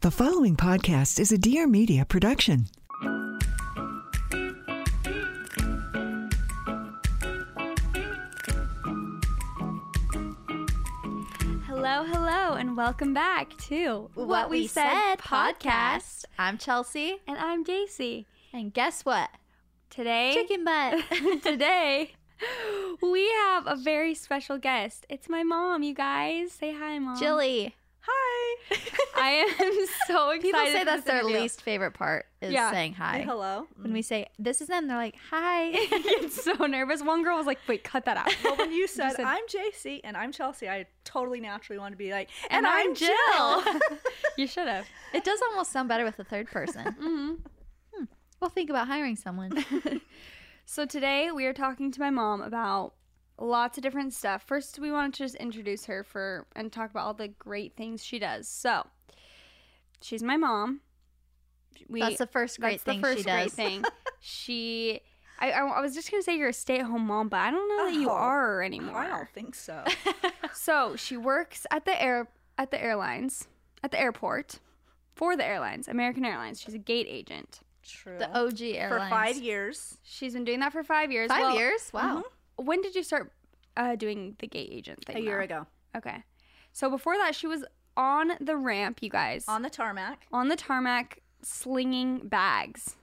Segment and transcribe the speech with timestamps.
[0.00, 2.66] The following podcast is a Dear Media production.
[11.66, 16.24] Hello, hello, and welcome back to What, We Said podcast.
[16.38, 17.18] I'm Chelsea.
[17.26, 18.26] And I'm Jaci.
[18.52, 19.30] And guess what?
[19.90, 21.02] Today, Chicken butt.
[21.42, 22.12] today,
[23.02, 25.06] we have a very special guest.
[25.08, 26.52] It's my mom, you guys.
[26.52, 27.18] Say hi, mom.
[27.18, 27.74] Jilly.
[28.10, 28.76] Hi.
[29.16, 30.42] I am so excited.
[30.42, 31.40] People say that's their interview.
[31.40, 32.70] least favorite part is Yeah.
[32.70, 33.22] saying hi.
[33.26, 33.66] Hello.
[33.80, 35.66] When we say this is them, they're like, hi.
[35.72, 37.02] I get so nervous.
[37.02, 40.00] One girl was like, "Wait, cut that out." Well, when you said, said- I'm Jaci
[40.04, 43.64] and I'm Chelsea, I totally naturally want to be like, and I'm Jill.
[44.36, 44.86] you should have.
[45.12, 46.84] it does almost sound better with the third person.
[46.92, 47.32] hmm
[47.94, 48.04] Hmm.
[48.40, 49.52] We'll think about hiring someone.
[50.64, 52.92] So today we are talking to my mom about
[53.38, 54.42] lots of different stuff.
[54.46, 58.04] First, we wanted to just introduce her for and talk about all the great things
[58.04, 58.48] she does.
[58.48, 58.86] So,
[60.00, 60.80] she's my mom.
[61.88, 63.52] We, that's the first great that's thing the first she great does.
[63.54, 63.84] thing.
[64.20, 65.00] she,
[65.38, 67.86] I, I, I was just gonna say you're a stay-at-home mom, but I don't know
[67.90, 68.96] that you Oh, are anymore.
[68.98, 69.84] I don't think so.
[70.52, 72.26] So she works at the air
[72.56, 73.46] at the airlines
[73.84, 74.58] at the airport
[75.14, 76.60] for the airlines, American Airlines.
[76.60, 77.60] She's a gate agent.
[77.84, 78.18] True.
[78.18, 79.98] The OG airlines For five years.
[80.02, 81.28] She's been doing that for five years.
[81.28, 81.90] Five Well, years?
[81.92, 82.02] Wow.
[82.18, 82.20] Mm-hmm.
[82.58, 83.32] When did you start
[83.76, 85.16] uh, doing the gate agent thing?
[85.16, 85.54] A year though?
[85.60, 85.66] ago.
[85.96, 86.22] Okay.
[86.72, 87.64] So before that, she was
[87.96, 90.26] on the ramp, you guys, On the tarmac.
[90.32, 92.94] on the tarmac, slinging bags.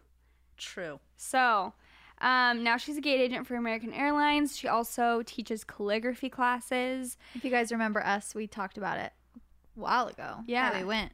[0.57, 0.99] True.
[1.17, 1.73] So
[2.21, 4.57] um, now she's a gate agent for American Airlines.
[4.57, 7.17] She also teaches calligraphy classes.
[7.33, 10.37] If you guys remember us, we talked about it a while ago.
[10.47, 10.77] Yeah.
[10.77, 11.11] We went.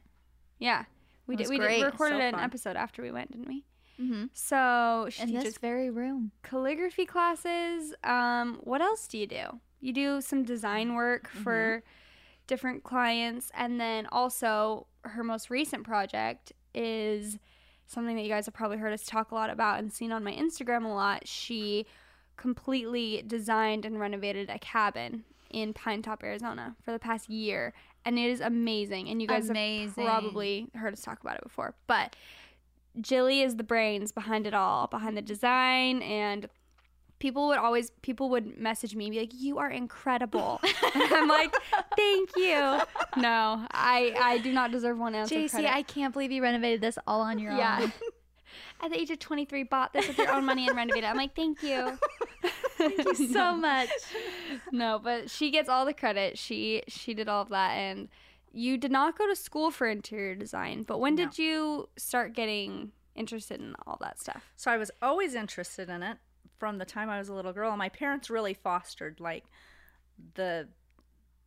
[0.58, 0.84] Yeah,
[1.26, 1.48] we did.
[1.48, 1.78] We great.
[1.80, 3.64] did recorded So an episode after we went, didn't we?
[4.02, 4.24] Mm-hmm.
[4.32, 6.32] So she In teaches this very room.
[6.42, 7.94] calligraphy classes.
[8.02, 9.60] Um, what else do you do?
[9.80, 11.82] You do some design work for
[12.46, 17.38] different clients, and then also her most recent project is
[17.86, 20.24] something that you guys have probably heard us talk a lot about and seen on
[20.24, 21.26] my Instagram a lot.
[21.28, 21.86] She
[22.36, 27.72] completely designed and renovated a cabin in Pinetop, Arizona for the past year,
[28.04, 29.08] and it is amazing.
[29.08, 30.04] And you guys Amazing.
[30.04, 32.16] have probably heard us talk about it before, but
[33.00, 36.48] Jilly is the brains behind it all, behind the design and
[37.22, 40.60] people would always people would message me and be like, "You are incredible."
[40.94, 41.54] and I'm like,
[41.96, 42.80] "Thank you."
[43.16, 45.72] No, I I do not deserve one ounce of Jaci, credit.
[45.72, 47.58] I can't believe you renovated this all on your own.
[47.58, 47.78] yeah.
[47.82, 47.92] own.
[48.82, 51.04] At the age of 23, bought this with your own money and renovated.
[51.04, 51.06] it.
[51.06, 51.96] I'm like, "Thank you."
[52.76, 53.88] Thank you so much.
[54.72, 56.36] no, but she gets all the credit.
[56.36, 58.08] She she did all of that and
[58.52, 61.24] you did not go to school for interior design, but when No.
[61.24, 64.52] did you start getting interested in all that stuff?
[64.56, 66.18] So I was always interested in it
[66.58, 67.70] from the time I was a little girl.
[67.70, 69.44] And my parents really fostered like
[70.34, 70.68] the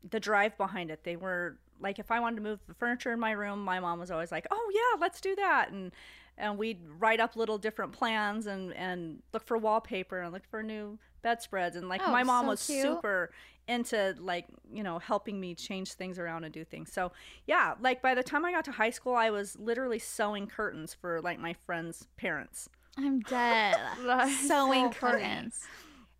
[0.07, 1.03] the drive behind it.
[1.03, 3.99] They were like if I wanted to move the furniture in my room, my mom
[3.99, 5.91] was always like, "Oh yeah, let's do that." And
[6.37, 10.61] and we'd write up little different plans and and look for wallpaper and look for
[10.61, 12.81] new bedspreads and like Oh, my mom so was cute.
[12.81, 13.31] super
[13.67, 17.11] into like you know helping me change things around and do things so
[17.47, 20.93] yeah like by the time i got to high school i was literally sewing curtains
[20.93, 23.75] for like my friends parents I'm dead.
[23.97, 24.93] Sewing so funny.
[24.93, 25.61] curtains.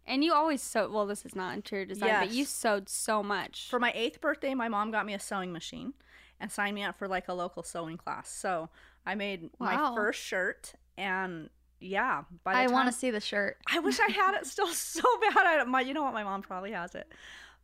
[0.07, 0.89] And you always sew.
[0.91, 3.67] Well, this is not interior design, but you sewed so much.
[3.69, 5.93] For my eighth birthday, my mom got me a sewing machine
[6.39, 8.29] and signed me up for like a local sewing class.
[8.29, 8.69] So
[9.05, 11.49] I made my first shirt, and
[11.79, 13.57] yeah, by the I want to see the shirt.
[13.67, 15.37] I wish I had it still so bad.
[15.37, 16.13] I, my, you know what?
[16.13, 17.11] My mom probably has it.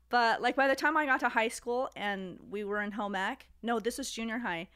[0.09, 3.15] But like by the time I got to high school and we were in home
[3.15, 4.67] ec, no, this is junior high.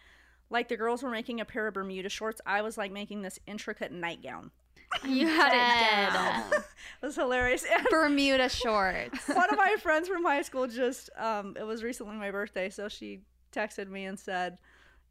[0.49, 2.39] Like the girls were making a pair of Bermuda shorts.
[2.45, 4.51] I was like making this intricate nightgown.
[5.03, 6.53] You had it Dead.
[6.53, 6.63] it.
[7.01, 7.65] It was hilarious.
[7.65, 9.27] And Bermuda shorts.
[9.27, 12.87] one of my friends from high school just um, it was recently my birthday, so
[12.87, 13.19] she
[13.51, 14.57] texted me and said,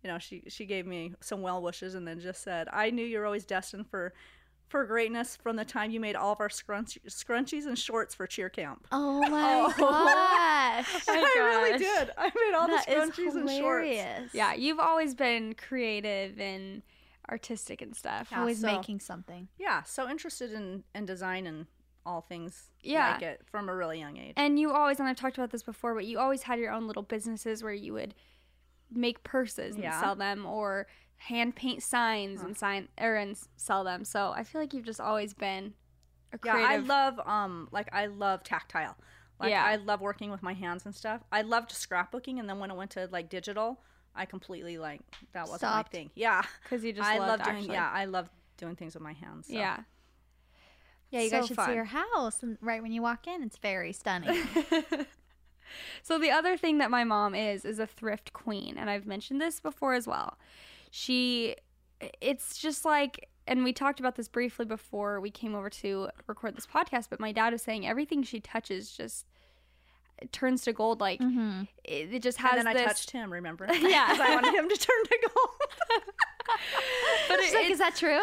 [0.04, 3.04] you know, she she gave me some well wishes and then just said, I knew
[3.04, 4.12] you're always destined for
[4.68, 8.26] for greatness from the time you made all of our scrunch- scrunchies and shorts for
[8.26, 8.86] cheer camp.
[8.92, 9.74] Oh my oh.
[9.78, 11.08] gosh.
[11.08, 12.10] And I really oh did.
[12.18, 13.52] I made all That the scrunchies and shorts.
[13.52, 14.30] hilarious.
[14.34, 16.82] Yeah, you've always been creative and
[17.30, 18.28] artistic and stuff.
[18.30, 19.48] Yeah, Always so- making something.
[19.58, 21.66] Yeah, so interested in in design and
[22.06, 23.12] all things Yeah.
[23.12, 24.34] like it from a really young age.
[24.36, 26.86] And you always, and I've talked about this before, but you always had your own
[26.86, 28.14] little businesses where you would
[28.96, 30.00] make purses and Yeah.
[30.00, 30.86] sell them, or
[31.16, 34.04] hand paint signs and sign or and sell them.
[34.04, 35.74] So I feel like you've just always been
[36.32, 36.54] a Yeah.
[36.56, 38.96] I love um like I love tactile.
[39.40, 39.64] Like Yeah.
[39.64, 41.22] I love working with my hands and stuff.
[41.32, 43.80] I loved scrapbooking and then when it went to like digital,
[44.14, 45.00] I completely like
[45.32, 45.92] that wasn't Stopped.
[45.92, 46.10] my thing.
[46.14, 46.42] Yeah.
[46.62, 49.46] because you just I love doing actually- yeah, I love doing things with my hands.
[49.48, 49.54] so.
[49.54, 49.80] yeah.
[51.10, 51.68] Yeah, you So guys should fun.
[51.68, 52.42] see your house.
[52.42, 54.36] And right when you walk in, it's very stunning.
[56.02, 59.40] So the other thing that my mom is is a thrift queen, and I've mentioned
[59.40, 60.38] this before as well.
[60.90, 61.56] She,
[62.20, 66.56] it's just like, and we talked about this briefly before we came over to record
[66.56, 67.06] this podcast.
[67.10, 69.26] But my dad is saying everything she touches just
[70.32, 71.00] turns to gold.
[71.00, 71.66] Like Mhm.
[71.82, 73.66] it, it just has And then I touched him, remember?
[73.72, 74.06] Yeah.
[74.10, 75.50] Because I wanted him to turn to gold.
[77.28, 78.20] but She's it, like, is that true?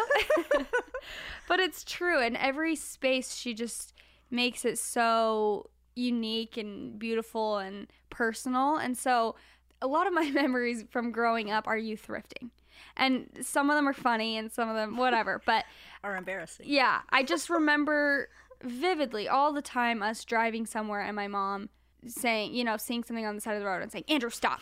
[1.48, 3.92] but it's true in every space she just
[4.30, 8.76] makes it so unique and beautiful and personal.
[8.76, 9.34] And so
[9.80, 12.50] a lot of my memories from growing up are you thrifting.
[12.96, 15.64] And some of them are funny and some of them whatever but
[16.04, 16.66] are embarrassing.
[16.68, 18.28] yeah i just remember
[18.62, 21.68] vividly all the time us driving somewhere and my mom
[22.06, 24.60] saying you know seeing something on the side of the road and saying andrew stop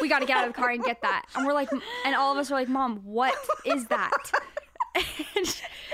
[0.00, 1.24] we got to get out of the car and get that.
[1.34, 1.70] And we're like
[2.04, 3.34] and all of us are like mom what
[3.64, 4.30] is that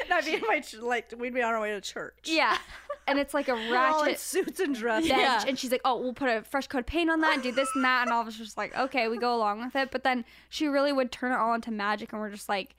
[0.04, 2.14] And I'd be in my ch- like we'd be on our way to church.
[2.24, 2.56] Yeah.
[3.08, 5.10] And it's like a We're all in ratchet suits and dresses.
[5.10, 5.44] bench.
[5.46, 7.52] And she's like, oh, we'll put a fresh coat of paint on that and do
[7.52, 8.02] this and that.
[8.02, 9.92] And all of us just like, okay, we go along with it.
[9.92, 12.12] But then she really would turn it all into magic.
[12.12, 12.74] And we're just like,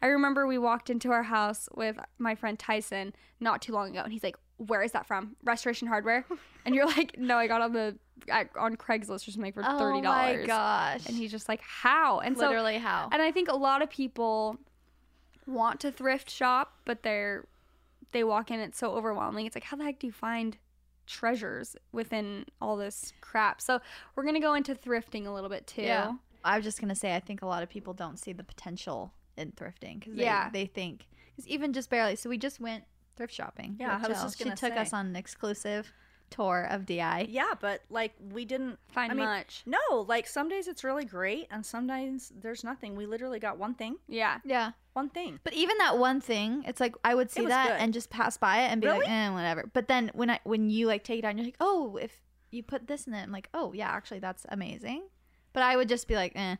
[0.00, 4.02] I remember we walked into our house with my friend Tyson not too long ago.
[4.04, 5.34] And he's like, where is that from?
[5.42, 6.24] Restoration Hardware?
[6.64, 7.96] And you're like, no, I got on the
[8.32, 9.68] I- on Craigslist or something for $30.
[9.98, 11.04] Oh my gosh.
[11.08, 12.20] And he's just like, how?
[12.20, 13.08] And so Literally how?
[13.10, 14.58] and I think a lot of people
[15.46, 17.46] want to thrift shop, but they're
[18.12, 19.46] they walk in it's so overwhelming.
[19.46, 20.56] It's like how the heck do you find
[21.06, 23.60] treasures within all this crap?
[23.60, 23.80] So
[24.14, 25.82] we're gonna go into thrifting a little bit too.
[25.82, 26.12] Yeah.
[26.44, 29.12] I was just gonna say, I think a lot of people don't see the potential
[29.36, 30.50] in thrifting because they, Yeah.
[30.50, 32.16] they think because even just barely.
[32.16, 32.84] So we just went
[33.16, 33.76] thrift shopping.
[33.80, 34.22] Yeah, I was Jill.
[34.26, 35.92] just she gonna took us on an exclusive
[36.32, 37.26] tour of DI.
[37.30, 39.62] Yeah, but like we didn't Find I mean, much.
[39.66, 42.96] No, like some days it's really great and sometimes there's nothing.
[42.96, 44.38] We literally got one thing, Yeah.
[44.44, 44.72] Yeah.
[44.94, 45.38] one thing.
[45.44, 47.80] But even that one thing, it's like I would see that good.
[47.80, 49.70] and just pass by it and be like, eh, whatever.
[49.72, 52.20] But then when I when you like take it out, you're like, oh, if
[52.50, 55.02] you put this in it, I'm like, oh yeah, actually that's amazing.
[55.52, 56.56] But I would just be like, eh,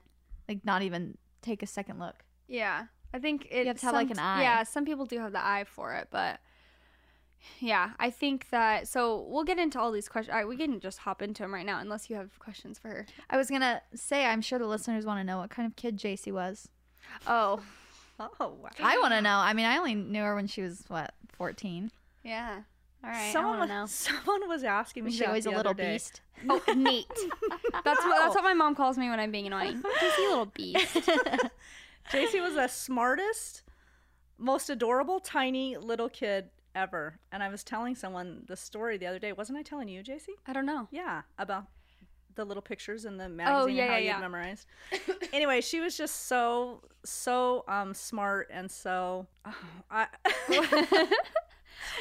[0.48, 2.24] like not even take a second look.
[2.48, 2.84] Yeah.
[3.14, 4.42] I think it, have to have, like, an eye.
[4.42, 6.40] Yeah, some people do have the eye for it, but
[7.60, 8.88] yeah, I think that.
[8.88, 10.32] So we'll get into all these questions.
[10.32, 12.88] All right, we can just hop into them right now, unless you have questions for
[12.88, 13.06] her.
[13.30, 15.98] I was gonna say, I'm sure the listeners want to know what kind of kid
[15.98, 16.68] Jaci was.
[17.26, 17.60] Oh,
[18.20, 18.70] Oh wow.
[18.80, 19.36] I want to know.
[19.38, 21.90] I mean, I only knew her when she was what 14.
[22.22, 22.60] yeah.
[23.04, 23.86] All right, someone was, know.
[23.86, 25.94] someone was asking me Was she that always the a little day.
[25.94, 26.20] beast?
[26.48, 27.06] Oh, neat.
[27.84, 29.82] That's what that's what my mom calls me when I'm being annoying.
[30.00, 30.94] Just you little beast.
[32.12, 33.62] Jaci was the smartest,
[34.38, 37.18] most adorable, tiny little kid ever.
[37.30, 39.32] And I was telling someone the story the other day.
[39.32, 40.34] Wasn't I telling you, Jaci?
[40.46, 40.88] I don't know.
[40.90, 41.66] Yeah, about
[42.34, 44.20] the little pictures in the magazine oh, yeah, and how yeah, you'd yeah.
[44.20, 44.66] memorized.
[45.32, 49.26] anyway, she was just so so um smart and so
[49.90, 50.06] I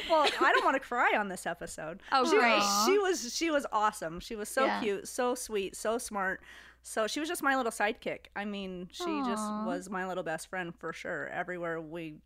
[0.08, 2.00] Well, I don't want to cry on this episode.
[2.12, 2.62] Oh, she, great.
[2.86, 4.20] She was she was awesome.
[4.20, 4.80] She was so Yeah.
[4.80, 6.40] cute, so sweet, so smart.
[6.82, 8.26] So she was just my little sidekick.
[8.34, 11.28] I mean, she just was my little best friend for sure.
[11.28, 12.16] Everywhere we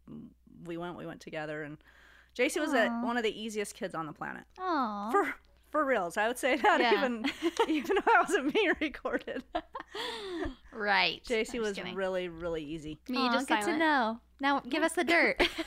[0.65, 1.79] we went, we went together and
[2.37, 4.45] Jaci was a, one of the easiest kids on the planet.
[4.59, 5.11] Aww.
[5.13, 5.35] For
[5.71, 6.95] for reals, I would say that Yeah.
[6.99, 7.25] even
[7.69, 9.43] even though I wasn't being recorded.
[10.73, 11.23] right.
[11.25, 11.95] Jaci I'm was kidding.
[11.95, 12.99] really really easy.
[13.09, 13.75] Me Aw, just good silent.
[13.75, 14.21] to know.
[14.41, 15.43] Now give us the dirt.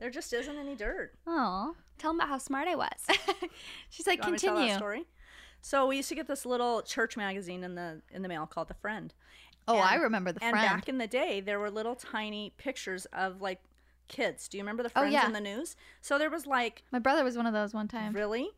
[0.00, 1.14] There just isn't any dirt.
[1.26, 1.72] Aw.
[1.98, 2.88] Tell them about how smart I was.
[3.90, 4.76] She's like, You want me to tell that continue.
[4.76, 5.06] story?
[5.60, 8.68] So we used to get this little church magazine in the in the mail called
[8.68, 9.12] The Friend.
[9.66, 10.66] Oh, I remember the and friend.
[10.68, 13.58] back in the day, there were little tiny pictures of like
[14.08, 14.48] kids.
[14.48, 15.26] Do you remember the Oh, friends yeah.
[15.26, 15.76] in the news?
[16.00, 18.12] So there was like My brother was one of those one time.
[18.12, 18.50] really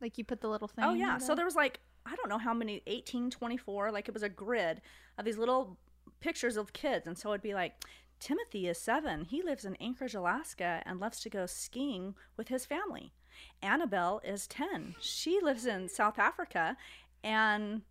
[0.00, 0.84] Like you put the little oh, thing.
[0.84, 1.18] Oh yeah.
[1.18, 4.28] So there was like I don't know how many 18, 24, like it was a
[4.28, 4.82] grid
[5.16, 5.78] of these little
[6.20, 7.84] pictures of kids and so it'd be like
[8.20, 9.24] Timothy is seven.
[9.24, 13.12] He lives in Anchorage, Alaska, and loves to go skiing with his family.
[13.60, 14.94] Annabelle is 10.
[15.00, 16.76] She lives in South Africa
[17.22, 17.82] and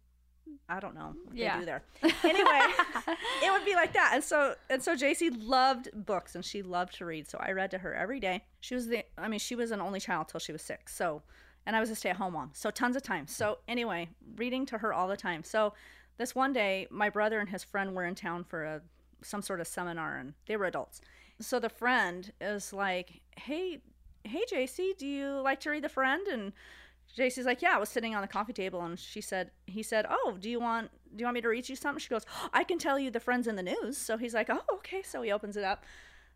[0.70, 1.54] I don't know what Yeah.
[1.56, 1.84] they do there.
[2.24, 2.60] Anyway,
[3.44, 4.12] it would be like that.
[4.14, 7.28] And so and so Jaci loved books and she loved to read.
[7.28, 8.44] So I read to her every day.
[8.62, 10.96] She was the I mean, she was an only child till she was 6.
[10.96, 11.22] So
[11.66, 12.50] and I was a stay-at-home mom.
[12.54, 13.28] So tons of time.
[13.28, 15.44] So anyway, reading to her all the time.
[15.44, 15.74] So
[16.18, 18.82] this one day, my brother and his friend were in town for a
[19.22, 21.00] some sort of seminar and they were adults.
[21.40, 23.82] So the friend is like, "Hey,
[24.24, 26.54] hey Jaci, do you like to read The Friend?" And
[27.17, 30.05] Jaci's like, "Yeah." I was sitting on the coffee table and she said, he said,
[30.10, 32.63] "Oh, do you want do you want me to read you something?" She goes, "I
[32.63, 35.32] can tell you The Friend's in the news." So he's like, "Oh, okay." So he
[35.32, 35.86] opens it up.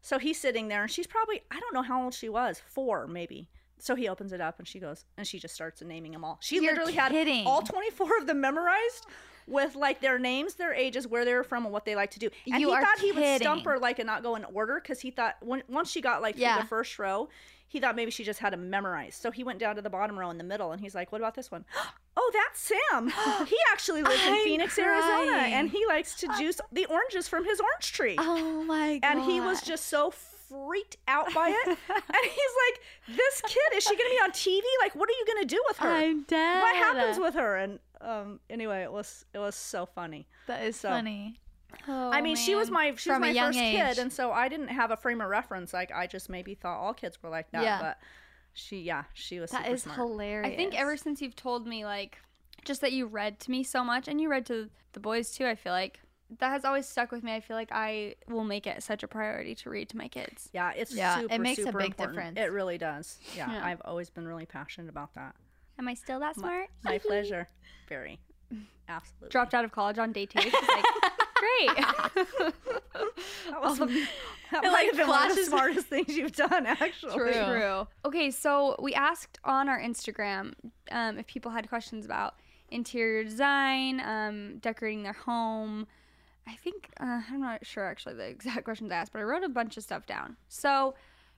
[0.01, 3.07] So he's sitting there and she's probably I don't know how old she was, 4
[3.07, 3.49] maybe.
[3.79, 6.37] So he opens it up and she goes and she just starts naming them all.
[6.41, 7.43] She You're literally kidding.
[7.43, 9.05] had all 24 of them memorized
[9.47, 12.19] with like their names, their ages, where they were from, and what they like to
[12.19, 12.29] do.
[12.51, 14.79] And You he are thought he would stump her like and not go in order
[14.81, 16.59] because he thought when, once she got like through Yeah.
[16.61, 17.29] the first row,
[17.67, 19.21] he thought maybe she just had them memorized.
[19.21, 21.19] So he went down to the bottom row in the middle and he's like, "What
[21.21, 21.65] about this one?"
[22.19, 23.11] Oh, that's Sam.
[23.47, 27.59] he actually lives in Phoenix, Arizona, and he likes to juice the oranges from his
[27.59, 29.07] orange tree Oh my god.
[29.17, 31.67] and he was just so freaked out by it.
[31.67, 31.77] and
[32.23, 32.53] he's
[33.07, 34.61] like, "This kid is she going to be on TV?
[34.81, 35.89] Like, what are you going to do with her?
[35.89, 36.61] I'm dead.
[36.61, 40.27] what happens with her?" And um, anyway, it was it was so funny.
[40.47, 41.39] That is So- funny.
[41.87, 43.75] Oh, I mean, she was my she From a was my young first age.
[43.77, 45.73] kid, and so I didn't have a frame of reference.
[45.73, 47.63] Like, I just maybe thought all kids were like that.
[47.63, 47.81] Yeah.
[47.81, 47.97] But
[48.53, 49.51] she, yeah, she was.
[49.51, 49.97] That super is smart.
[49.97, 50.51] hilarious.
[50.53, 52.17] I think ever since you've told me like
[52.65, 55.45] just that you read to me so much and you read to the boys too,
[55.45, 55.99] I feel like
[56.39, 57.33] that has always stuck with me.
[57.33, 60.49] I feel like I will make it such a priority to read to my kids.
[60.53, 61.97] Yeah, it's Yeah, it super, makes a big important.
[61.97, 62.39] difference.
[62.39, 63.17] It really does.
[63.35, 63.65] Yeah, Yeah.
[63.65, 65.35] I've always been really passionate about that.
[65.79, 66.67] Am I still that smart?
[66.83, 67.47] My pleasure.
[67.87, 68.19] Very.
[68.89, 69.29] Absolutely.
[69.29, 70.41] Dropped out of college on day two.
[70.41, 70.85] She's like,
[71.39, 72.53] great.
[73.49, 76.65] That, was, that might like, have been one of the flashes- smartest things you've done,
[76.65, 77.13] actually.
[77.13, 77.87] True.
[78.05, 80.53] Okay, so we asked on our Instagram
[80.91, 82.35] um, if people had questions about
[82.69, 85.87] interior design, um, decorating their home.
[86.47, 89.43] I think uh, I'm not sure actually the exact questions I asked, but I wrote
[89.43, 90.37] a bunch of stuff down.
[90.47, 90.95] So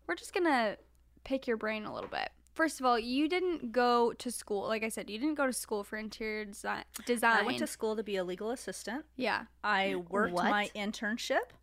[0.08, 0.78] we're just gonna
[1.24, 2.30] pick your brain a little bit.
[2.60, 4.68] First of all, you didn't go to school.
[4.68, 7.38] Like I said, you didn't go to school for interior desi- design.
[7.38, 9.06] I went to school to be a legal assistant.
[9.16, 9.44] yeah.
[9.64, 10.50] I worked What?
[10.50, 11.56] my internship.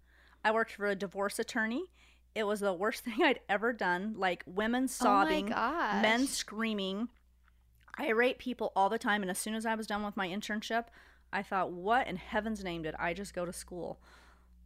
[0.42, 1.84] I worked for a divorce attorney.
[2.34, 4.14] It was the worst thing I'd ever done.
[4.16, 6.00] Like women oh sobbing, gosh.
[6.00, 7.08] men screaming,
[7.98, 9.20] I irate people all the time.
[9.20, 10.84] And as soon as I was done with my internship,
[11.30, 14.00] I thought, what in heaven's name did I just go to school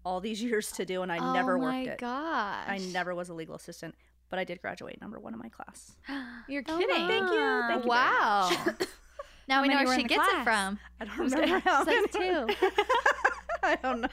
[0.05, 1.03] all these years to do?
[1.03, 1.99] And I oh never oh worked my it.
[1.99, 2.65] gosh.
[2.69, 3.97] I never was a legal assistant,
[4.31, 5.93] but I did graduate number one in my class.
[6.49, 7.07] You're Oh, kidding.
[7.09, 7.63] Thank you.
[7.69, 7.89] Thank you.
[7.91, 8.51] Wow.
[9.49, 10.41] now we know where she gets class?
[10.41, 10.79] it from.
[11.01, 12.07] I don't remember how many.
[12.09, 12.47] Two.
[13.63, 14.09] I don't know.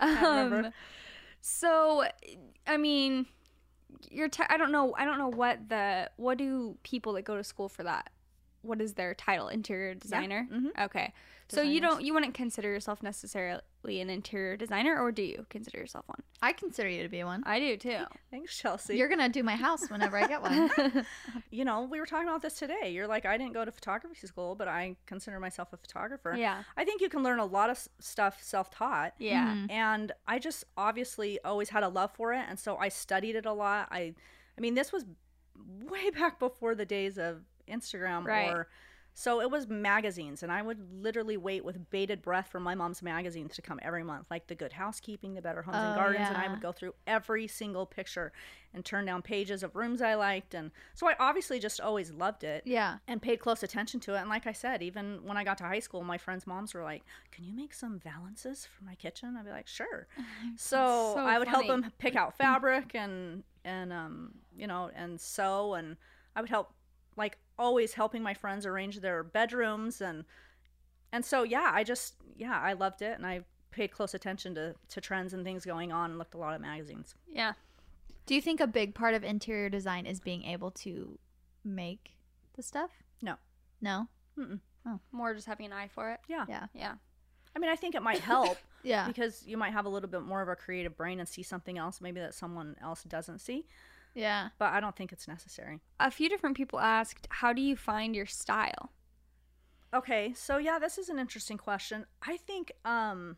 [0.00, 0.66] Can't remember.
[0.68, 0.72] Um,
[1.42, 2.04] so,
[2.66, 3.26] I mean,
[4.10, 4.28] you're.
[4.28, 4.94] Te- I don't know.
[4.96, 6.10] I don't know what the.
[6.16, 8.10] What do people that go to school for that?
[8.62, 9.48] What is their title?
[9.48, 10.46] Interior designer.
[10.52, 10.84] mhm.
[10.84, 11.12] Okay.
[11.50, 11.96] So you Designers.
[11.96, 12.04] don't.
[12.06, 13.60] You wouldn't consider yourself necessarily
[14.00, 16.22] an interior designer, or do you consider yourself one?
[16.42, 17.42] I consider you to be one.
[17.46, 17.98] I do too.
[18.30, 18.96] Thanks, Chelsea.
[18.96, 20.70] You're gonna do my house whenever I get one.
[21.50, 22.90] you know, we were talking about this today.
[22.92, 26.34] You're like, I didn't go to photography school, but I consider myself a photographer.
[26.36, 26.62] Yeah.
[26.76, 29.14] I think you can learn a lot of s- stuff self taught.
[29.18, 29.48] Yeah.
[29.54, 29.70] Mm-hmm.
[29.70, 32.44] And I just obviously always had a love for it.
[32.48, 33.88] And so I studied it a lot.
[33.90, 34.14] I,
[34.56, 35.04] I mean, this was
[35.90, 38.50] way back before the days of Instagram Right.
[38.50, 38.68] or.
[39.20, 43.02] So it was magazines, and I would literally wait with bated breath for my mom's
[43.02, 46.28] magazines to come every month, like The Good Housekeeping, The Better Homes and Oh, Gardens,
[46.28, 48.32] and I would go through every single picture
[48.72, 52.44] and turn down pages of rooms I liked, and so I obviously just always loved
[52.44, 52.96] it yeah.
[53.06, 54.20] and paid close attention to it.
[54.20, 56.82] And like I said, even when I got to high school, my friends' moms were
[56.82, 60.06] like, "Can you make some valances for my kitchen?" I'd be like, "Sure."
[60.56, 65.20] so, so I would help them pick out fabric and and um you know and
[65.20, 65.98] sew, and
[66.34, 66.72] I would help
[67.18, 70.24] like always helping my friends arrange their bedrooms and
[71.12, 74.74] and so yeah, I just yeah I loved it and I paid close attention to
[74.88, 77.14] to trends and things going on and looked a lot at magazines.
[77.30, 77.52] Yeah.
[78.26, 81.18] Do you think a big part of interior design is being able to
[81.64, 82.12] make
[82.56, 82.90] the stuff?
[83.22, 83.34] No.
[83.80, 84.08] No.
[84.86, 86.20] Oh, More just having an eye for it.
[86.28, 86.46] Yeah.
[86.48, 86.66] Yeah.
[86.74, 86.94] Yeah.
[87.54, 88.56] I mean, I think it might help.
[88.82, 89.06] Yeah.
[89.06, 91.76] because you might have a little bit more of a creative brain and see something
[91.76, 93.66] else maybe that someone else doesn't see
[94.14, 94.48] Yeah.
[94.58, 98.14] but i don't think it's necessary A few different people asked, "How do you find
[98.14, 98.92] your style?"
[99.92, 103.36] okay so yeah this is an interesting question i think um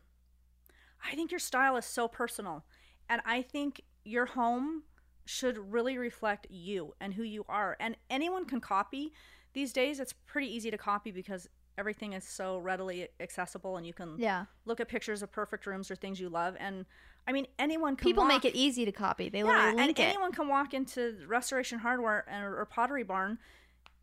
[1.03, 2.63] i think your style is so personal
[3.09, 4.83] and i think your home
[5.25, 9.13] should really reflect you and who you are and anyone can copy
[9.53, 13.93] these days it's pretty easy to copy because everything is so readily accessible and you
[13.93, 14.45] can Yeah.
[14.65, 16.85] look at pictures of perfect rooms or things you love and
[17.25, 19.29] I mean anyone can People make it easy to copy.
[19.29, 19.99] They yeah, literally and it.
[19.99, 23.37] anyone can walk into Restoration Hardware and, or Pottery Barn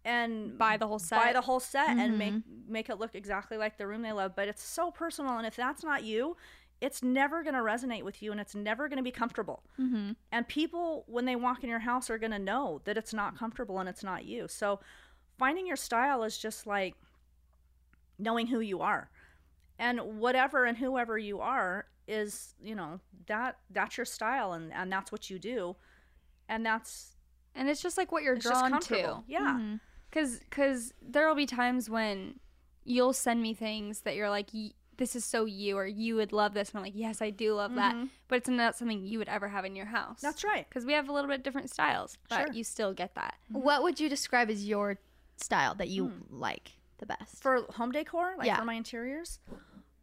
[0.05, 2.73] and Buy the whole set buy the whole set and make Mm-hmm.
[2.73, 4.35] make it look exactly like the room they love.
[4.35, 6.37] But it's so personal, and if that's not you,
[6.81, 9.63] it's never going to resonate with you, and it's never going to be comfortable.
[9.79, 10.13] mm-hmm.
[10.33, 13.37] And people, when they walk in your house, are going to know that it's not
[13.37, 14.49] comfortable and it's not you.
[14.49, 14.81] So
[15.39, 16.95] finding your style is just like
[18.21, 19.11] knowing who you are.
[19.79, 24.93] And whatever and whoever you are is, you know, that that's your style and, and
[24.93, 25.77] that's what you do.
[26.49, 27.17] And that's
[27.55, 29.23] And it's just like what you're drawn to.
[29.27, 29.41] Yeah.
[29.41, 29.75] Mm-hmm.
[30.13, 32.41] Cause, cause there will be times when
[32.85, 34.51] you'll send me things that you're like,
[34.97, 37.55] this is so you, or you would love this, and I'm like, yes, I do
[37.55, 37.97] love that,
[38.29, 40.19] but it's not something you would ever have in your house.
[40.19, 40.27] Mm-hmm.
[40.27, 40.69] That's right.
[40.69, 42.53] Because we have a little bit different styles, but Sure.
[42.53, 43.37] you still get that.
[43.51, 44.99] What would you describe as your
[45.39, 47.43] style that you like the best?
[47.43, 48.59] For home decor, like Yeah.
[48.59, 49.41] for my interiors,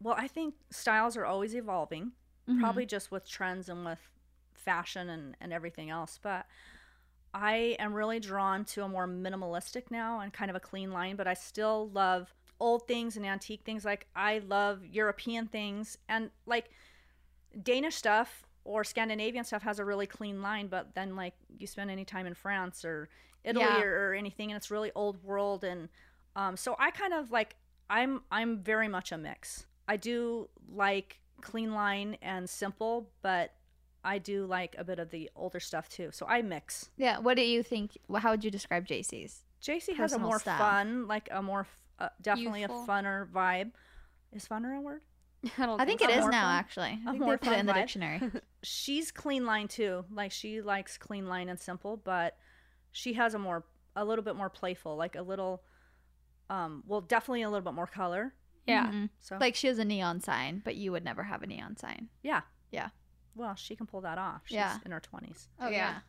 [0.01, 2.11] well, I think styles are always evolving,
[2.47, 2.59] mm-hmm.
[2.59, 3.99] probably just with trends and with
[4.53, 6.19] fashion and, and everything else.
[6.21, 6.45] But
[7.33, 11.15] I am really drawn to a more minimalistic now and kind of a clean line,
[11.15, 13.85] but I still love old things and antique things.
[13.85, 16.69] Like I love European things and like
[17.63, 21.91] Danish stuff or Scandinavian stuff has a really clean line, but then like you spend
[21.91, 23.09] any time in France or
[23.43, 23.81] Italy Yeah.
[23.83, 25.89] or, or anything and it's really old world and
[26.37, 27.55] um, so I kind of like
[27.89, 29.65] I'm I'm very much a mix.
[29.89, 33.53] I do like clean line and simple, but
[34.03, 36.09] I do like a bit of the older stuff too.
[36.13, 36.89] So I mix.
[36.95, 37.19] yeah.
[37.19, 37.97] What do you think?
[38.17, 39.43] How would you describe Jaci's?
[39.61, 40.57] Jaci has a more style.
[40.59, 41.65] fun, like a more
[41.99, 42.83] uh, definitely Youthful.
[42.83, 43.71] a funner vibe.
[44.31, 45.01] Is funner a word?
[45.57, 46.07] I don't I think so.
[46.07, 46.43] it is more now.
[46.43, 47.75] fun- Actually, a I think more they put it in the vibe.
[47.81, 48.21] dictionary.
[48.63, 50.05] she's clean line too.
[50.11, 52.37] Like she likes clean line and simple, but
[52.91, 53.65] she has a more
[53.95, 55.63] a little bit more playful, like a little
[56.49, 58.33] um well definitely a little bit more color.
[58.65, 58.87] Yeah.
[58.91, 59.09] Mhm.
[59.19, 62.09] So Like she has a neon sign, but you would never have a neon sign.
[62.23, 62.41] yeah.
[62.71, 62.89] Yeah.
[63.35, 64.41] Well, she can pull that off.
[64.45, 64.79] She's Yeah.
[64.85, 65.47] in her 20s.
[65.59, 65.99] Oh yeah.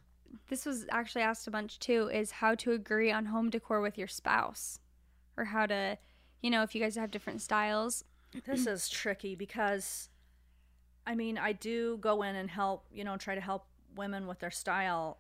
[0.49, 3.97] This was actually asked a bunch too is how to agree on home decor with
[3.97, 4.81] your spouse
[5.37, 5.99] or how to,
[6.43, 8.05] you know, if you guys have different styles.
[8.45, 10.09] This is tricky because
[11.07, 14.41] I mean, I do go in and help, you know, try to help women with
[14.41, 15.19] their style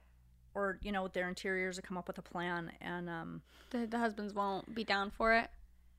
[0.55, 3.87] or, you know, with their interiors to come up with a plan and um The,
[3.87, 5.51] the husbands won't be down for it.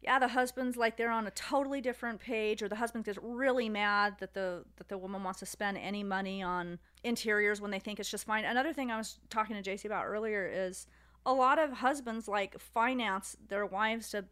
[0.02, 3.70] yeah, the husband's like they're on a totally different page, or the husband gets really
[3.70, 7.80] mad that the that the woman wants to spend any money on interiors when they
[7.80, 8.46] think it's just fine.
[8.46, 10.88] Another thing I was talking to Jaci about earlier is
[11.26, 14.26] a lot of husbands like finance their wives to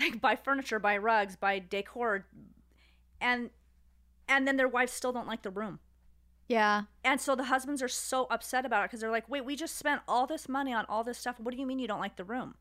[0.00, 2.26] like buy furniture, buy rugs, buy decor,
[3.20, 3.50] and
[4.28, 5.78] and then their wives still don't like the room.
[6.48, 6.82] Yeah.
[7.04, 9.76] And so the husbands are so upset about it because they're like, wait, we just
[9.76, 11.38] spent all this money on all this stuff.
[11.38, 12.54] What do you mean you don't like the room?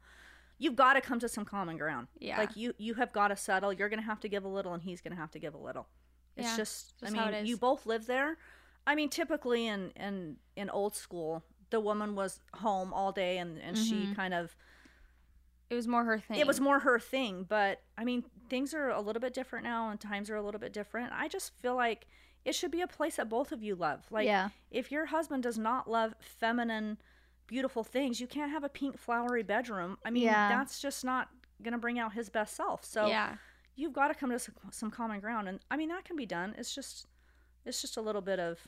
[0.60, 2.08] You've got to come to some common ground.
[2.20, 2.38] Yeah.
[2.38, 3.72] Like you, you have got to settle.
[3.72, 5.54] You're going to have to give a little, and he's going to have to give
[5.54, 5.88] a little.
[6.36, 8.38] It's Yeah, just, I just how mean, you both live there.
[8.86, 13.58] I mean, typically in in in old school, the woman was home all day, and
[13.60, 14.10] and Mm-hmm.
[14.10, 14.56] she kind of
[15.70, 16.40] It was more her thing.
[16.40, 17.46] it was more her thing.
[17.48, 20.60] But I mean, things are a little bit different now, and times are a little
[20.60, 21.12] bit different.
[21.14, 22.08] I just feel like
[22.48, 24.06] it should be a place that both of you love.
[24.10, 24.50] Like, Yeah.
[24.72, 26.98] if your husband does not love feminine,
[27.46, 29.98] beautiful things, you can't have a pink, flowery bedroom.
[30.06, 30.48] I mean, Yeah.
[30.48, 31.30] that's just not
[31.62, 32.86] gonna bring out his best self.
[32.86, 33.36] So yeah.
[33.76, 36.26] you've got to come to some, some common ground, and I mean that can be
[36.26, 36.56] done.
[36.58, 37.08] It's just,
[37.66, 38.66] it's just a little bit of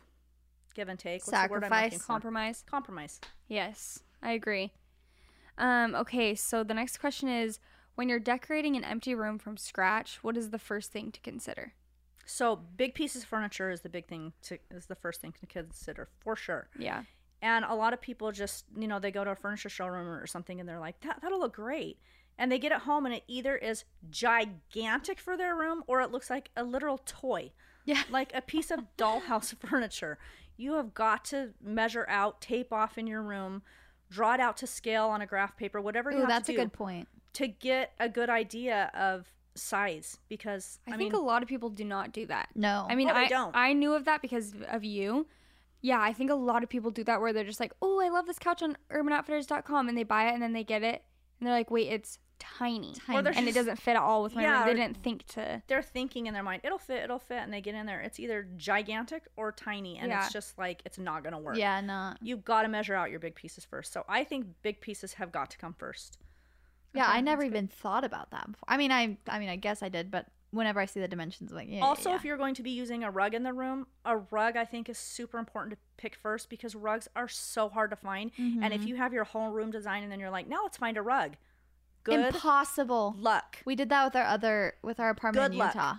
[0.73, 1.25] give and take.
[1.25, 2.05] What's the word I'm Sacrifice.
[2.05, 2.63] Compromise.
[2.69, 3.21] Compromise.
[3.47, 4.73] Yes, I agree.
[5.57, 7.59] Um, okay, so the next question is
[7.95, 11.73] when you're decorating an empty room from scratch, what is the first thing to consider?
[12.29, 15.47] So big pieces of furniture is the big thing to is the first thing to
[15.47, 16.69] consider for sure.
[16.77, 17.03] Yeah.
[17.41, 20.27] And a lot of people just, you know, they go to a furniture showroom or
[20.27, 21.97] something and they're like, that, that'll look great.
[22.37, 26.11] And they get it home and it either is gigantic for their room or it
[26.11, 27.51] looks like a literal toy.
[27.85, 28.03] Yeah.
[28.11, 30.19] Like a piece of dollhouse furniture.
[30.55, 33.63] You have got to measure out, tape off in your room,
[34.11, 36.53] draw it out to scale on a graph paper, whatever you Ooh, have that's to
[36.53, 37.07] a good point.
[37.33, 41.49] to get a good idea of size because I, I, think mean a lot of
[41.49, 42.49] people do not do that.
[42.55, 42.85] No.
[42.89, 43.55] I mean, Oh, I don't.
[43.55, 45.27] I knew of that because of you.
[45.81, 48.09] Yeah, I think a lot of people do that where they're just like, "Oh, I
[48.09, 51.03] love this couch on urbanoutfitters.com," and they buy it and then they get it
[51.39, 54.35] and they're like, "Wait, it's tiny, Or they're and it doesn't fit at all with
[54.35, 55.62] my Yeah, room." They didn't think to.
[55.67, 58.01] they're thinking in their mind, it'll fit, it'll fit, and they get in there.
[58.01, 60.23] It's either gigantic or tiny, and Yeah.
[60.25, 61.57] it's just like it's not gonna work.
[61.57, 62.13] Yeah, no.
[62.21, 63.93] You've got to measure out your big pieces first.
[63.93, 66.17] So I think big pieces have got to come first.
[66.93, 68.65] Yeah, I never even thought about that before.
[68.67, 71.52] I mean, I I mean, I guess I did, but whenever I see the dimensions,
[71.52, 71.82] I'm like, yeah.
[71.82, 74.58] also, yeah, if you're going to be using a rug in the room, a rug
[74.58, 78.32] I think is super important to pick first because rugs are so hard to find.
[78.38, 78.71] And Mm-hmm.
[78.73, 81.02] if you have your whole room designed and then you're like, now let's find a
[81.04, 81.36] rug,
[82.04, 83.13] Good Impossible.
[83.19, 83.58] luck.
[83.65, 85.75] We did that with our other with our apartment Good in luck.
[85.75, 85.95] Utah.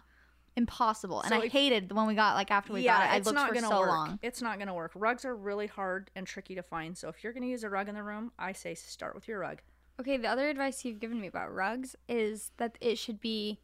[0.57, 1.21] Impossible.
[1.21, 3.11] And So I if- hated the one we got like after we got it.
[3.13, 3.89] I it's looked not for gonna so work.
[3.89, 4.19] long.
[4.23, 4.93] It's not gonna work.
[4.95, 6.99] Rugs are really hard and tricky to find.
[6.99, 9.39] So if you're gonna use a rug in the room, I say start with your
[9.39, 9.61] rug.
[10.01, 13.61] Okay, the other advice you've given me about rugs is that it should be,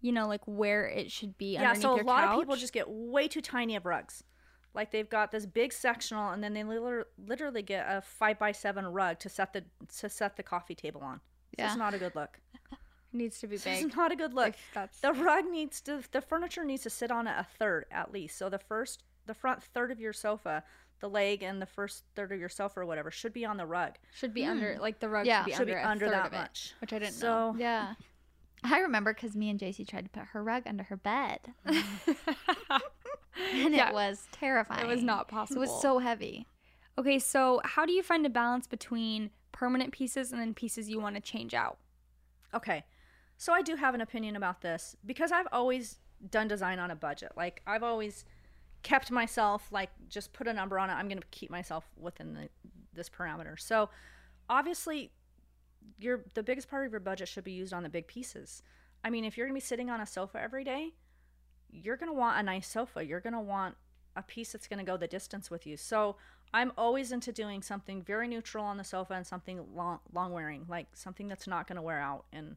[0.00, 2.34] you know, like where it should be yeah, so a lot couch.
[2.34, 4.24] of people just get way too tiny of rugs.
[4.74, 8.84] Like they've got this big sectional, and then they literally get a five by seven
[8.86, 9.64] rug to set the
[10.00, 11.20] to set the coffee table on.
[11.52, 11.74] It's Yeah.
[11.76, 12.40] not a good look.
[13.12, 13.84] It needs to be big.
[13.84, 14.54] It's not a good look.
[14.74, 18.10] That's- The rug needs to the furniture needs to sit on it a third at
[18.12, 18.36] least.
[18.36, 20.64] So the first the front third of your sofa,
[21.04, 23.96] the leg and the first third of yourself or whatever should be on the rug.
[24.14, 24.80] Should be under hmm.
[24.80, 25.44] like the rug Yeah.
[25.44, 26.72] should be Should under be a under third that of it, much.
[26.80, 27.54] which I didn't know.
[27.58, 27.92] Yeah.
[28.64, 31.40] I remember because me and Jaci tried to put her rug under her bed.
[31.66, 31.76] and
[33.74, 33.90] Yeah.
[33.90, 34.80] it was terrifying.
[34.80, 35.60] It was not possible.
[35.60, 36.46] It was so heavy.
[36.96, 41.00] Okay, so how do you find a balance between permanent pieces and then pieces you
[41.00, 41.76] want to change out?
[42.54, 42.84] Okay.
[43.36, 45.98] So I do have an opinion about this because I've always
[46.30, 47.32] done design on a budget.
[47.36, 48.24] Like I've always
[48.84, 50.92] kept myself like just put a number on it.
[50.92, 52.48] I'm going to keep myself within the,
[52.92, 53.58] this parameter.
[53.58, 53.90] So
[54.48, 55.10] obviously
[55.98, 58.62] your the biggest part of your budget should be used on the big pieces.
[59.02, 60.94] I mean, if you're going to be sitting on a sofa every day,
[61.70, 63.04] you're going to want a nice sofa.
[63.04, 63.74] You're going to want
[64.16, 65.76] a piece that's going to go the distance with you.
[65.76, 66.16] So
[66.52, 70.66] I'm always into doing something very neutral on the sofa and something long, long wearing,
[70.68, 72.56] like something that's not going to wear out in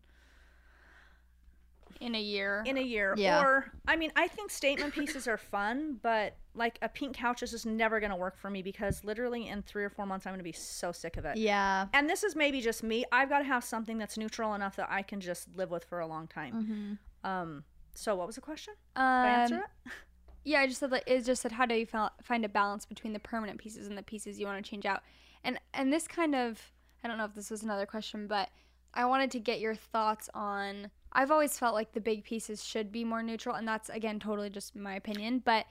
[2.02, 2.64] In a year.
[2.66, 3.14] in a year.
[3.18, 3.42] Yeah.
[3.42, 7.52] Or I mean, I think statement pieces are fun, but like a pink couch is
[7.52, 10.32] just never going to work for me because literally in three or four months I'm
[10.32, 11.38] going to be so sick of it.
[11.38, 11.88] Yeah.
[11.94, 13.06] And this is maybe just me.
[13.12, 16.00] I've got to have something that's neutral enough that I can just live with for
[16.00, 17.00] a long time.
[17.24, 17.64] Um.
[17.96, 18.74] So what was the question?
[18.96, 19.92] Did I answer Um, it?
[20.44, 21.86] Yeah, I just said like it just said how do you
[22.24, 25.02] find a balance between the permanent pieces and the pieces you want to change out,
[25.44, 26.72] and and this kind of
[27.04, 28.48] I don't know if this was another question, but
[28.94, 30.90] I wanted to get your thoughts on.
[31.14, 34.50] I've always felt like the big pieces should be more neutral, and that's again totally
[34.50, 35.66] just my opinion, but.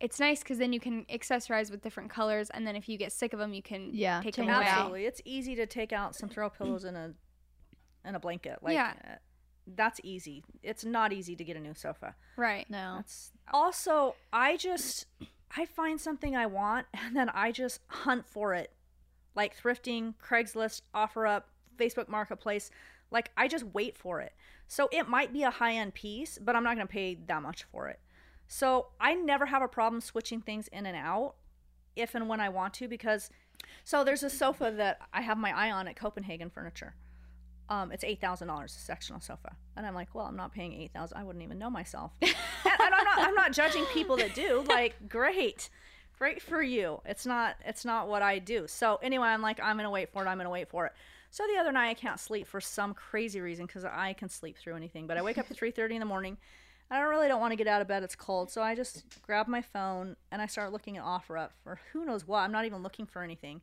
[0.00, 3.12] It's nice because then you can accessorize with different colors, and then if you get
[3.12, 4.54] sick of them, you can Yeah, take them away.
[4.54, 4.62] out.
[4.64, 5.04] Absolutely.
[5.06, 7.14] It's easy to take out some throw pillows and a
[8.04, 8.58] and a blanket.
[8.62, 8.94] Like Yeah.
[9.06, 9.14] uh,
[9.76, 10.42] that's easy.
[10.60, 12.16] It's not easy to get a new sofa.
[12.36, 12.68] Right.
[12.68, 12.94] No.
[12.96, 15.06] That's also I just
[15.56, 18.72] I find something I want and then I just hunt for it.
[19.36, 21.44] Like thrifting, Craigslist, OfferUp,
[21.76, 22.72] Facebook Marketplace.
[23.12, 24.32] Like I just wait for it.
[24.66, 27.64] So it might be a high end piece, but I'm not gonna pay that much
[27.64, 28.00] for it.
[28.48, 31.34] So I never have a problem switching things in and out
[31.94, 33.30] if and when I want to because
[33.84, 36.94] so there's a sofa that I have my eye on at Copenhagen Furniture.
[37.68, 40.72] Um, it's eight thousand dollars a sectional sofa, and I'm like, well, I'm not paying
[40.72, 41.16] eight thousand.
[41.16, 42.30] I wouldn't even know myself, and,
[42.64, 43.18] and I'm not.
[43.18, 44.64] I'm not judging people that do.
[44.68, 45.70] Like, great,
[46.18, 47.00] great for you.
[47.06, 47.56] It's not.
[47.64, 48.66] It's not what I do.
[48.66, 50.28] So anyway, I'm like, I'm gonna wait for it.
[50.28, 50.92] I'm gonna wait for it.
[51.32, 54.56] So the other night, I can't sleep for some crazy reason because I can sleep
[54.56, 55.08] through anything.
[55.08, 56.36] But I wake up at three thirty in the morning.
[56.90, 58.04] I really don't want to get out of bed.
[58.04, 61.80] It's cold, so I just grab my phone and I start looking at OfferUp for
[61.92, 62.40] who knows what.
[62.40, 63.62] I'm not even looking for anything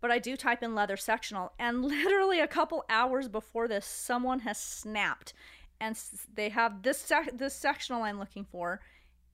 [0.00, 4.40] but I do type in leather sectional, and literally a couple hours before this, someone
[4.40, 5.32] has snapped,
[5.80, 5.98] and
[6.34, 8.80] they have this sec- this sectional I'm looking for,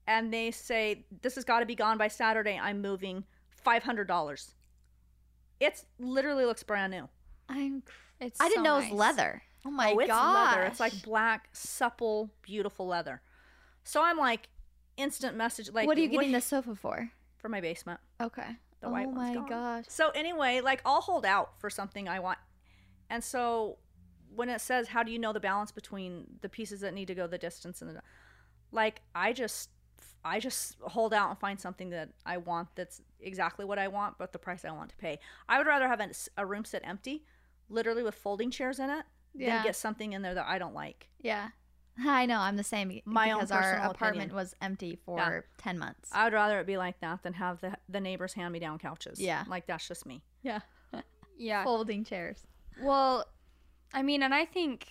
[0.07, 2.59] and they say this has got to be gone by Saturday.
[2.61, 4.53] I'm moving five hundred dollars.
[5.59, 7.09] It's literally looks brand new.
[7.49, 7.83] I'm.
[8.19, 9.43] It's I didn't so know it was leather.
[9.65, 10.55] Oh my oh, it's god!
[10.55, 10.67] leather.
[10.67, 13.21] It's like black, supple, beautiful leather.
[13.83, 14.49] So I'm like,
[14.97, 15.71] instant message.
[15.71, 17.11] Like, what are you getting the sofa for?
[17.45, 17.99] for my basement?
[18.19, 18.57] Okay.
[18.81, 19.47] The oh white one's my gone.
[19.47, 19.85] gosh.
[19.87, 22.39] So anyway, like I'll hold out for something I want.
[23.07, 23.77] And so
[24.35, 27.13] when it says how do you know the balance between the pieces that need to
[27.13, 28.01] go the distance and the
[28.71, 29.69] like I just
[30.25, 34.17] I just hold out and find something that I want that's exactly what I want
[34.17, 35.19] but the price I want to pay.
[35.47, 37.23] I would rather have a, a room sit empty,
[37.69, 39.55] literally with folding chairs in it, Yeah.
[39.57, 41.09] than get something in there that I don't like.
[41.19, 41.49] Yeah.
[42.05, 42.39] I know.
[42.39, 44.35] I'm the same be- My own our personal apartment opinion.
[44.35, 45.41] was empty for Yeah.
[45.57, 46.09] ten months.
[46.11, 48.79] I would rather it be like that than have the the neighbors hand me down
[48.79, 49.19] couches.
[49.19, 49.43] Yeah.
[49.47, 50.23] Like that's just me.
[50.43, 50.59] yeah.
[51.37, 51.63] Yeah.
[51.65, 52.45] Folding chairs.
[52.81, 53.25] Well,
[53.93, 54.87] I mean, and I think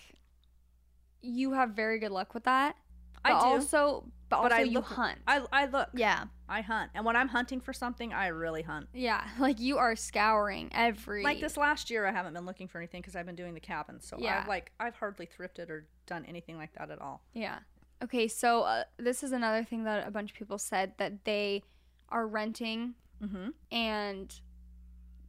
[1.21, 2.75] you have very good luck with that.
[3.23, 3.45] I But do.
[3.47, 5.17] Also, but, But also I you look hunt.
[5.27, 5.89] I I look.
[5.93, 6.25] Yeah.
[6.47, 6.91] I hunt.
[6.93, 8.87] And when I'm hunting for something, I really hunt.
[8.93, 11.23] yeah, like you are scouring every.
[11.23, 13.59] Like this last year, I haven't been looking for anything because I've been doing the
[13.59, 13.99] cabin.
[14.01, 14.41] So Yeah.
[14.41, 17.21] I've like I've hardly thrifted or done anything like that at all.
[17.33, 17.59] Yeah.
[18.03, 21.63] Okay, so uh, this is another thing that a bunch of people said that they
[22.09, 23.49] are renting Mm-hmm.
[23.71, 24.39] and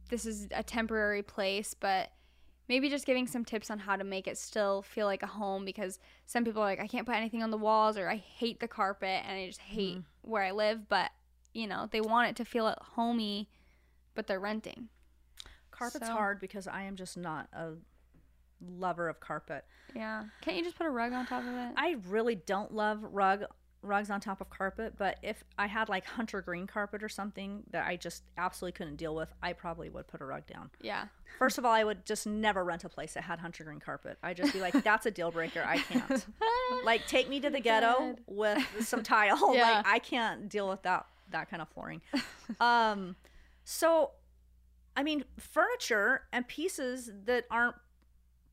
[0.09, 2.11] this is a temporary place, but
[2.67, 5.65] maybe just giving some tips on how to make it still feel like a home
[5.65, 8.59] because some people are like, I can't put anything on the walls or I hate
[8.59, 10.29] the carpet and I just hate mm-hmm.
[10.29, 11.11] where I live, but
[11.53, 13.49] you know, they want it to feel homey,
[14.15, 14.89] but they're renting.
[15.71, 17.73] Carpet's So- hard because I am just not a
[18.61, 19.65] lover of carpet.
[19.95, 20.25] Yeah.
[20.41, 21.73] Can't you just put a rug on top of it?
[21.77, 23.43] I really don't love rug
[23.87, 27.63] rugs on top of carpet, but if I had like hunter green carpet or something
[27.71, 30.69] that I just absolutely couldn't deal with, I probably would put a rug down.
[30.81, 31.05] yeah.
[31.39, 34.17] First of all, I would just never rent a place that had hunter green carpet.
[34.23, 35.63] I'd just be like, that's a deal breaker.
[35.63, 36.25] I can't.
[36.85, 39.53] like, take me to the ghetto with some tile.
[39.53, 39.71] Yeah.
[39.77, 42.01] Like, I can't deal with that that kind of flooring.
[42.61, 43.15] um,
[43.65, 44.11] so,
[44.95, 47.75] I mean, furniture and pieces that aren't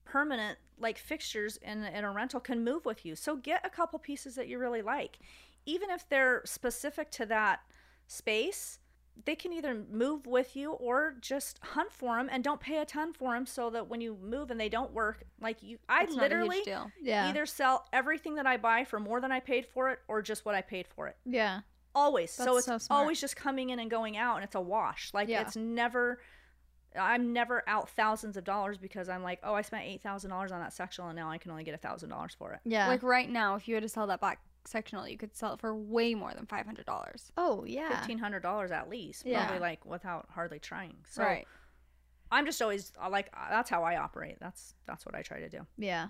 [0.05, 3.15] permanent, like fixtures in, in a rental, can move with you.
[3.17, 5.19] So, get a couple pieces that you really like,
[5.67, 7.61] even if they're specific to that
[8.07, 8.79] space
[9.25, 12.85] they can either move with you or just hunt for them and don't pay a
[12.85, 16.03] ton for them so that when you move and they don't work like you i
[16.03, 16.91] It's not a huge literally.
[17.01, 17.29] Yeah.
[17.29, 20.45] either sell everything that i buy for more than i paid for it or just
[20.45, 21.61] what i paid for it Yeah.
[21.95, 25.13] always so it's so always just coming in and going out and it's a wash
[25.15, 25.43] like Yeah.
[25.43, 26.19] it's never
[26.99, 30.73] i'm never out thousands of dollars because i'm like oh i spent $8000 on that
[30.73, 32.89] sectional and now i can only get a $1000 for it Yeah.
[32.89, 35.61] Like right now, if you had to sell that black sectional, you could sell it
[35.61, 37.31] for way more than five hundred dollars.
[37.37, 38.03] oh yeah.
[38.07, 39.45] $1500 at least Yeah.
[39.47, 41.47] probably like without hardly trying so right.
[42.33, 44.39] I'm just always uh, like uh, that's how I operate.
[44.41, 45.67] That's that's what I try to do.
[45.77, 46.09] Yeah.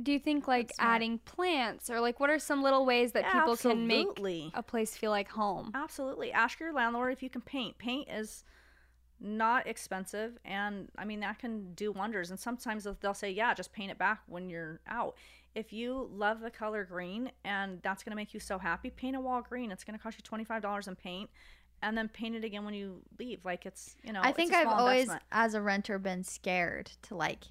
[0.00, 3.56] Do you think like adding plants or like what are some little ways that people
[3.56, 4.08] can make
[4.54, 5.72] a place feel like home?
[5.74, 6.30] Absolutely.
[6.32, 7.76] Ask your landlord if you can paint.
[7.78, 8.44] Paint is
[9.20, 13.72] not expensive and I mean that can do wonders and sometimes they'll- say, "Yeah, just
[13.72, 15.16] paint it back when you're out."
[15.54, 19.16] If you love the color green and that's going to make you so happy, paint
[19.16, 19.70] a wall green.
[19.72, 21.30] It's going to cost you $25 in paint
[21.80, 23.42] and then paint it again when you leave.
[23.42, 27.44] Like it's, you know, I think I've always, as a renter, been scared to like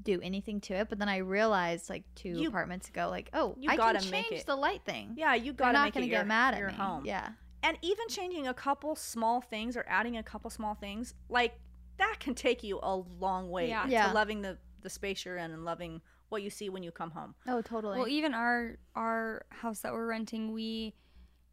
[0.00, 0.88] do anything to it.
[0.88, 4.10] But then I realized like two You- apartments ago, like, oh, you I gotta can
[4.10, 5.14] make change it- the light thing.
[5.16, 6.74] Yeah, you They're got to not make gonna it get your, mad at your me.
[6.74, 7.04] home.
[7.04, 7.30] Yeah.
[7.62, 11.58] And even changing a couple small things or adding a couple small things like
[11.98, 13.84] that can take you a long way Yeah.
[13.84, 14.12] to Yeah.
[14.12, 17.34] loving the the space you're in and loving what you see when you come home
[17.48, 17.98] Oh, totally.
[17.98, 20.94] Well, even our our house that we're renting, we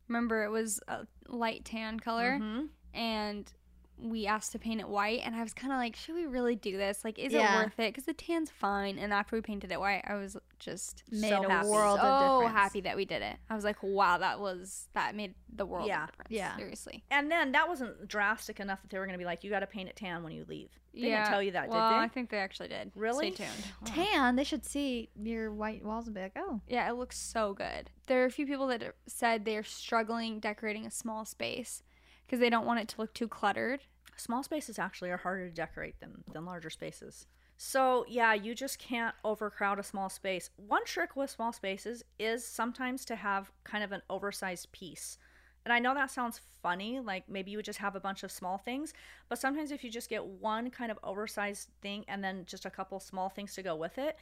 [0.07, 2.69] remember it was a light tan color, Mhm.
[2.93, 3.51] and
[3.97, 5.21] we asked to paint it white.
[5.23, 7.03] And I was kind of like, should we really do this?
[7.05, 7.61] Like, is Yeah.
[7.61, 7.93] it worth it?
[7.93, 8.97] Because the tan's fine.
[8.99, 11.67] And after we painted it white, I was just Made so a happy.
[11.69, 13.37] world so of happy that we did it.
[13.49, 16.07] I was like, wow, that was that made the world Yeah.
[16.29, 16.55] Yeah.
[16.57, 17.03] seriously.
[17.09, 19.61] and then that wasn't drastic enough that they were going to be like you got
[19.61, 21.95] to paint it tan when you leave they yeah, didn't tell you that well, did
[21.97, 22.03] they?
[22.03, 22.91] I think they actually did.
[22.95, 23.33] Really?
[23.33, 23.63] Stay tuned.
[23.85, 24.35] tan.
[24.37, 27.89] They should see your white walls and be like, oh, Yeah, it looks so good.
[28.07, 31.83] There are a few people that said they're struggling decorating a small space
[32.25, 33.81] because they don't want it to look too cluttered.
[34.17, 37.27] small spaces actually are harder to decorate than, than larger spaces.
[37.57, 40.49] So, yeah, you just can't overcrowd a small space.
[40.57, 45.17] One trick with small spaces is sometimes to have kind of an oversized piece.
[45.65, 48.31] And I know that sounds funny, like maybe you would just have a bunch of
[48.31, 48.93] small things,
[49.29, 52.69] but sometimes if you just get one kind of oversized thing and then just a
[52.69, 54.17] couple small things to go with it,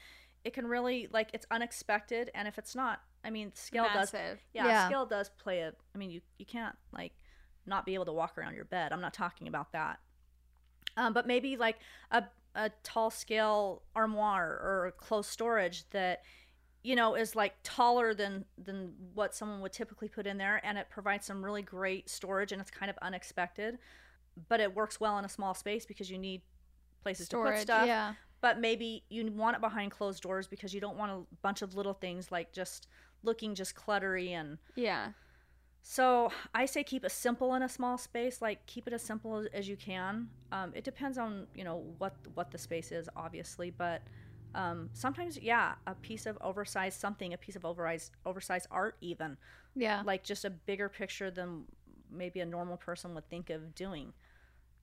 [0.45, 4.39] it can really like it's unexpected and if it's not, I mean, scale does Massive.
[4.53, 4.87] yeah, Yeah.
[4.87, 7.13] scale does play a i mean you you can't like
[7.65, 9.99] not be able to walk around your bed i'm not talking about that
[10.95, 11.77] um, but maybe like
[12.11, 12.23] a,
[12.55, 16.21] a tall scale armoire or a closed storage that
[16.83, 20.77] you know is like taller than than what someone would typically put in there and
[20.77, 23.77] it provides some really great storage and it's kind of unexpected
[24.49, 26.41] but it works well in a small space because you need
[27.01, 28.13] places to put stuff yeah.
[28.41, 31.75] but maybe you want it behind closed doors because you don't want a bunch of
[31.75, 32.87] little things like just
[33.23, 35.09] looking just cluttery and Yeah.
[35.85, 38.41] So I say keep it simple in a small space.
[38.41, 40.29] Like keep it as simple as, you can.
[40.51, 44.01] Um, it depends on you know what what the space is, obviously, but
[44.55, 49.37] um, sometimes yeah, a piece of oversized something, a piece of oversized oversized art, even
[49.75, 50.03] Yeah.
[50.05, 51.65] like just a bigger picture than
[52.09, 54.13] maybe a normal person would think of doing.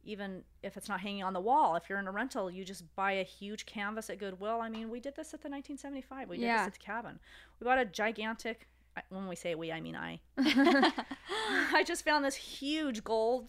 [0.02, 2.84] Even if it's not hanging on the wall, if you're in a rental, you just
[2.96, 4.60] buy a huge canvas at Goodwill.
[4.60, 6.28] I mean, we did this at the 1975.
[6.28, 6.58] We did Yeah.
[6.58, 7.20] this at the cabin.
[7.58, 8.66] We bought a gigantic.
[9.08, 10.20] When we say we, I mean I.
[10.38, 13.48] I just found this huge gold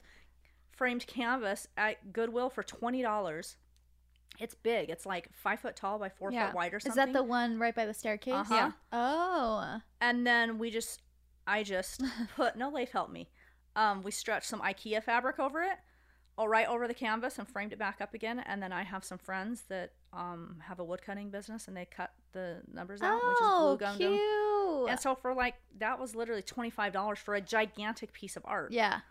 [0.75, 3.57] framed canvas at Goodwill for twenty dollars.
[4.39, 4.89] It's big.
[4.89, 6.47] It's like five foot tall by four Yeah.
[6.47, 6.99] foot wide or something.
[6.99, 8.33] Is that the one right by the staircase?
[8.33, 8.55] Uh-huh.
[8.55, 8.71] Yeah.
[8.91, 9.79] Oh.
[9.99, 11.01] And then we just,
[11.45, 12.01] I just
[12.35, 13.29] put no Leif helped me.
[13.75, 15.77] Um, we stretched some IKEA fabric over it,
[16.37, 18.39] all right over the canvas, and framed it back up again.
[18.39, 21.85] And then I have some friends that um have a wood cutting business, and they
[21.85, 24.17] cut the numbers out, Oh, which is glue them.
[24.19, 24.89] cute.
[24.89, 28.43] And so for like that was literally twenty five dollars for a gigantic piece of
[28.45, 28.71] art.
[28.71, 29.01] yeah.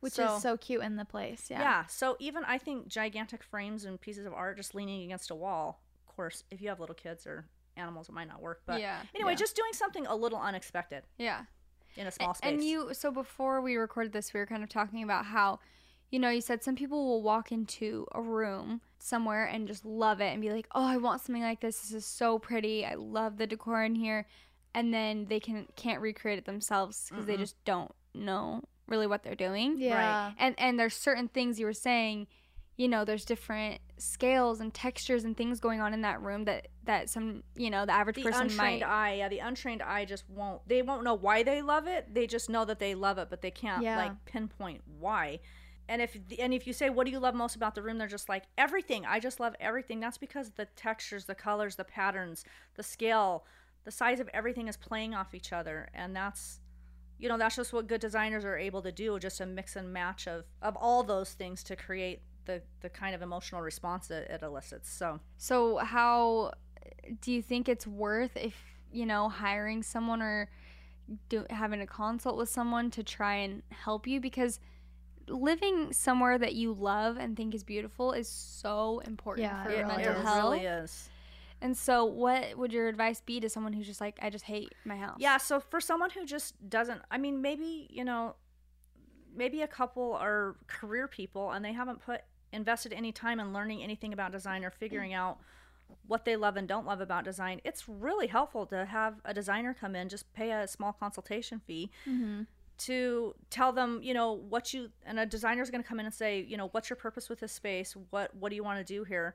[0.00, 1.48] Which So- is so cute in the place.
[1.50, 1.60] Yeah.
[1.60, 1.86] Yeah.
[1.86, 5.82] So even I think gigantic frames and pieces of art just leaning against a wall.
[6.08, 8.62] Of course, if you have little kids or animals, it might not work.
[8.64, 9.00] But Yeah.
[9.14, 9.36] anyway, Yeah.
[9.38, 11.44] just doing something a little unexpected Yeah.
[11.96, 12.48] in a small space.
[12.52, 15.58] And you, so before we recorded this, we were kind of talking about how
[16.10, 20.20] you know, you said some people will walk into a room somewhere and just love
[20.20, 21.80] it and be like, "Oh, I want something like this.
[21.80, 22.84] This is so pretty.
[22.86, 24.26] I love the decor in here."
[24.74, 29.22] And then they can can't recreate it themselves because they just don't know really what
[29.22, 29.76] they're doing.
[29.78, 30.32] Yeah.
[30.38, 32.26] And and there's certain things you were saying,
[32.76, 36.68] you know, there's different scales and textures and things going on in that room that
[36.84, 38.38] that some, you know, the average person might.
[38.38, 41.42] the person untrained might eye yeah the untrained eye just won't they won't know why
[41.42, 43.96] they love it they just know that they love it but they can't Yeah.
[43.96, 45.40] like pinpoint why
[45.88, 47.98] and if and if you say what do you love most about the room?
[47.98, 49.04] they're just like everything.
[49.06, 50.00] I just love everything.
[50.00, 53.44] That's because the textures the colors the patterns the scale
[53.84, 55.88] the size of everything is playing off each other.
[55.94, 56.60] And that's
[57.18, 59.92] you know that's just what good designers are able to do just a mix and
[59.92, 64.30] match of of all those things to create the the kind of emotional response that
[64.30, 64.90] it elicits.
[64.90, 66.52] So So how
[67.20, 68.54] do you think it's worth if
[68.90, 70.50] you know hiring someone or
[71.28, 74.20] do, having a consult with someone to try and help you?
[74.20, 74.60] Because
[75.28, 79.78] living somewhere that you love and think is beautiful is so important Yeah, for it
[79.78, 80.28] your really mental is.
[80.28, 80.52] health.
[80.52, 81.10] really is
[81.60, 84.72] And so what would your advice be to someone who's just like I just hate
[84.84, 85.16] my house?
[85.18, 88.36] Yeah, so for someone who just doesn't, I mean, maybe, you know,
[89.34, 93.82] maybe a couple are career people and they haven't put invested any time in learning
[93.82, 95.38] anything about design or figuring out
[96.06, 97.60] what they love and don't love about design.
[97.64, 101.90] It's really helpful to have a designer come in, just pay a small consultation fee
[102.08, 102.42] mm-hmm.
[102.78, 106.06] To tell them, you know, what you and a designer is going to come in
[106.06, 107.94] and say, you know, what's your purpose with this space?
[108.10, 109.34] What what do you want to do here?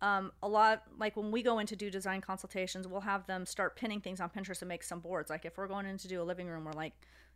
[0.00, 3.44] um, a lot like when we go in to do design consultations we'll have them
[3.44, 6.06] start pinning things on pinterest and make some boards like if we're going in to
[6.06, 6.92] do a living room we're like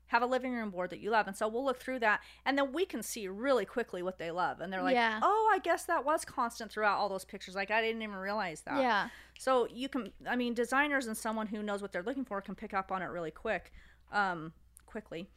[0.07, 2.57] have a living room board that you love and so we'll look through that and
[2.57, 5.19] then we can see really quickly what they love and they're like Yeah.
[5.23, 8.61] oh i guess that was constant throughout all those pictures like i didn't even realize
[8.61, 9.09] that Yeah.
[9.41, 12.55] so you can i mean designers and someone who knows what they're looking for can
[12.55, 13.73] pick up on it really quick
[14.13, 14.53] um,
[14.93, 15.29] quickly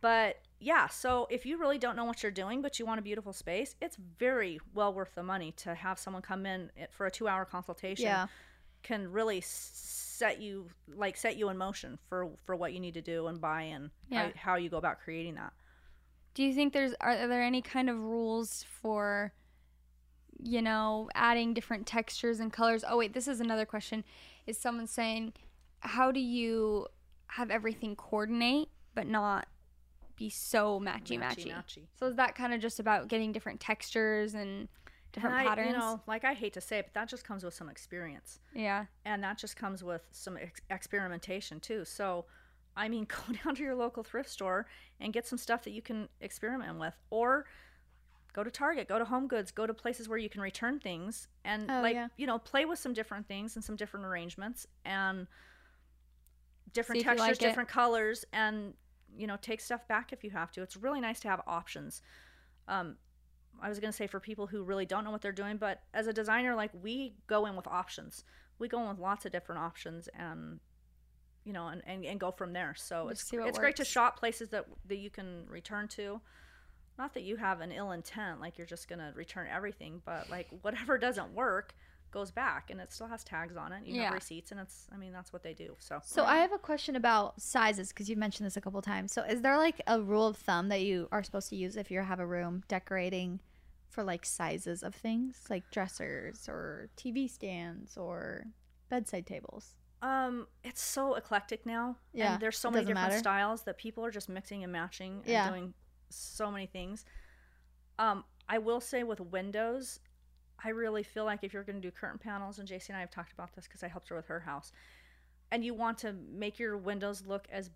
[0.00, 3.02] but yeah, so if you really don't know what you're doing, but you want a
[3.02, 7.10] beautiful space, it's very well worth the money to have someone come in for a
[7.10, 8.04] two hour consultation.
[8.06, 8.26] Yeah.
[8.82, 13.02] Can really set you like set you in motion for for what you need to
[13.02, 14.28] do and buy and Yeah.
[14.28, 15.52] how, how you go about creating that.
[16.34, 19.32] Do you think there's are there any kind of rules for
[20.42, 22.84] you know adding different textures and colors?
[22.88, 24.04] Oh wait, this is another question.
[24.46, 25.34] Is someone saying
[25.80, 26.86] how do you
[27.30, 29.46] have everything coordinate but not
[30.16, 31.86] be so matchy matchy?
[31.98, 34.68] So is that kind of just about getting different textures and
[35.12, 35.70] different And I, patterns?
[35.72, 38.38] You know, like I hate to say it, but that just comes with some experience.
[38.54, 38.84] yeah.
[39.04, 42.26] and that just comes with some ex- experimentation too so
[42.76, 44.66] i mean go down to your local thrift store
[45.00, 47.44] and get some stuff that you can experiment with or
[48.32, 51.26] go to target go to home goods go to places where you can return things
[51.44, 52.08] and Oh, like yeah.
[52.16, 55.26] you know play with some different things and some different arrangements and
[56.72, 57.40] different See textures like it.
[57.40, 58.74] different colors and
[59.16, 62.02] you know take stuff back if you have to it's really nice to have options
[62.68, 62.96] um,
[63.60, 65.82] I was going to say for people who really don't know what they're doing, but
[65.92, 68.24] as a designer, like we go in with options.
[68.58, 70.60] We go in with lots of different options and,
[71.44, 72.74] you know, and, and, and go from there.
[72.76, 76.20] So it's, it's great to shop places that, that you can return to.
[76.98, 80.28] Not that you have an ill intent, like you're just going to return everything, but
[80.30, 81.74] like whatever doesn't work
[82.10, 83.84] goes back and it still has tags on it.
[83.86, 84.04] You Yeah.
[84.06, 85.76] have receipts and it's, I mean, that's what they do.
[85.78, 89.12] So, So I have a question about sizes because you've mentioned this a couple times.
[89.12, 91.90] So is there like a rule of thumb that you are supposed to use if
[91.90, 93.40] you have a room decorating
[93.88, 98.46] for like sizes of things, like dressers or TV stands or
[98.88, 99.74] bedside tables?
[100.02, 101.96] Um, it's so eclectic now.
[102.14, 103.18] Yeah, And there's so many different matter.
[103.18, 105.48] styles that people are just mixing and matching and Yeah.
[105.48, 105.74] doing
[106.08, 107.04] so many things.
[107.98, 110.00] Um, I will say with windows,
[110.64, 113.00] I really feel like if you're going to do curtain panels, and Jaci and I
[113.00, 114.72] have talked about this because I helped her with her house,
[115.50, 117.70] and you want to make your windows look as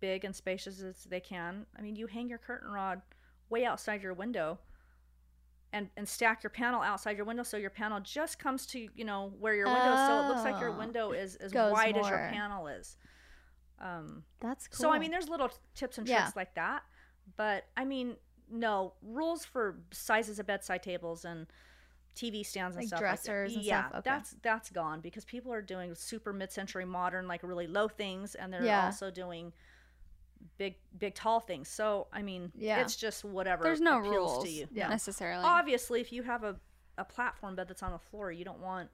[0.00, 3.02] big and spacious as they can, I mean, you hang your curtain rod
[3.50, 4.58] way outside your window
[5.72, 9.04] and, and stack your panel outside your window so your panel just comes to you
[9.04, 10.78] know where your window is so it looks like your Oh.
[10.78, 12.96] window is as wide as your panel is
[13.80, 14.76] um, That's cool.
[14.82, 16.32] so I mean, there's little tips and tricks Yeah.
[16.34, 16.82] like that,
[17.36, 18.16] but I mean,
[18.50, 21.46] no rules for sizes of bedside tables and
[22.18, 23.68] TV stands and Like stuff dressers like and that.
[23.68, 24.10] Yeah, stuff, okay.
[24.10, 28.52] that's that's gone because people are doing super mid-century modern, like really low things, and
[28.52, 28.86] they're Yeah.
[28.86, 29.52] also doing
[30.56, 31.68] big big tall things.
[31.68, 32.80] So I mean, Yeah.
[32.80, 34.68] it's just whatever There's no appeals rules to you.
[34.72, 34.88] Yeah.
[34.88, 35.44] necessarily.
[35.44, 36.56] Obviously, if you have a
[36.96, 38.90] a platform bed that's on the floor, you don't want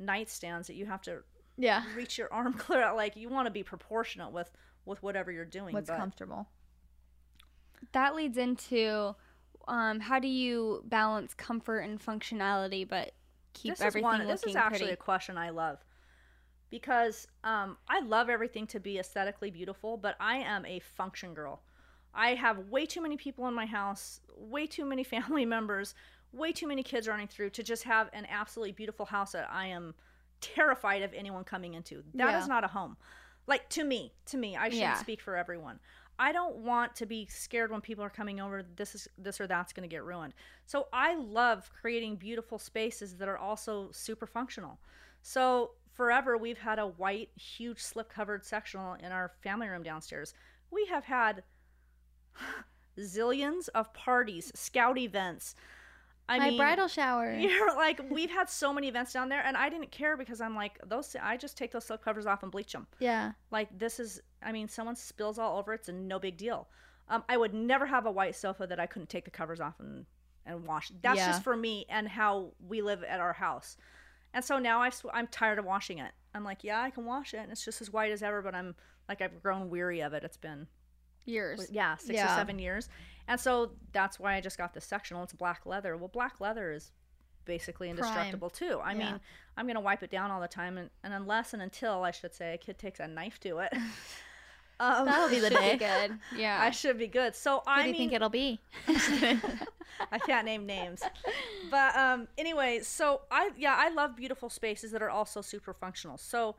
[0.00, 1.22] nightstands that you have to
[1.58, 1.84] yeah.
[1.94, 2.96] reach your arm clear out.
[2.96, 4.50] Like you want to be proportionate with
[4.86, 5.74] with whatever you're doing.
[5.74, 6.48] What's but comfortable?
[7.92, 9.14] that leads into
[9.68, 13.12] um, how do you balance comfort and functionality but
[13.52, 14.92] keep this everything is one, This is actually pretty?
[14.92, 15.78] a question I love
[16.70, 21.62] because um, I love everything to be aesthetically beautiful, but I am a function girl.
[22.14, 25.94] I have way too many people in my house, way too many family members,
[26.32, 29.66] way too many kids running through to just have an absolutely beautiful house that I
[29.66, 29.94] am
[30.40, 32.02] terrified of anyone coming into.
[32.14, 32.46] That is Yeah.
[32.48, 32.96] not a home.
[33.46, 34.98] Like to me, to me, I shouldn't Yeah.
[34.98, 35.78] speak for everyone.
[36.18, 38.62] I don't want to be scared when people are coming over.
[38.76, 40.34] This is this or that's going to get ruined.
[40.66, 44.78] So I love creating beautiful spaces that are also super functional.
[45.22, 50.34] So forever we've had a white, huge slip covered sectional in our family room downstairs.
[50.70, 51.42] We have had
[52.98, 55.54] zillions of parties, scout events.
[56.28, 57.34] I My mean, bridal shower.
[57.38, 60.54] you're like we've had so many events down there, and I didn't care because I'm
[60.54, 61.14] like those.
[61.20, 62.86] I just take those slip covers off and bleach them.
[62.98, 63.32] Yeah.
[63.50, 66.68] Like this is, I mean, someone spills all over it, it's a no big deal.
[67.08, 69.80] Um, I would never have a white sofa that I couldn't take the covers off
[69.80, 70.06] and
[70.46, 70.92] and wash.
[71.00, 71.28] That's Yeah.
[71.28, 73.78] just for me and how we live at our house.
[74.34, 76.12] And so now I sw- I'm tired of washing it.
[76.34, 78.42] I'm like, yeah, I can wash it, and it's just as white as ever.
[78.42, 78.74] But I'm
[79.08, 80.22] like, I've grown weary of it.
[80.24, 80.66] It's been
[81.24, 81.70] Years.
[81.70, 82.26] yeah six Yeah.
[82.32, 82.90] or seven years,
[83.26, 85.22] and so that's why I just got this sectional.
[85.22, 85.96] It's black leather.
[85.96, 86.92] Well, black leather is
[87.46, 88.80] basically indestructible too.
[88.82, 88.98] I Yeah.
[89.12, 89.20] mean,
[89.56, 92.34] I'm gonna wipe it down all the time, and, and unless and until I should
[92.34, 93.72] say a kid takes a knife to it,
[94.84, 95.72] um, That'll be the day.
[95.72, 96.18] be good.
[96.36, 96.58] Yeah.
[96.60, 97.34] I should be good.
[97.34, 98.60] So What I do you mean, think it'll be?
[100.12, 101.02] I can't name names,
[101.70, 106.18] but um, anyway, so I yeah I love beautiful spaces that are also super functional.
[106.18, 106.56] So.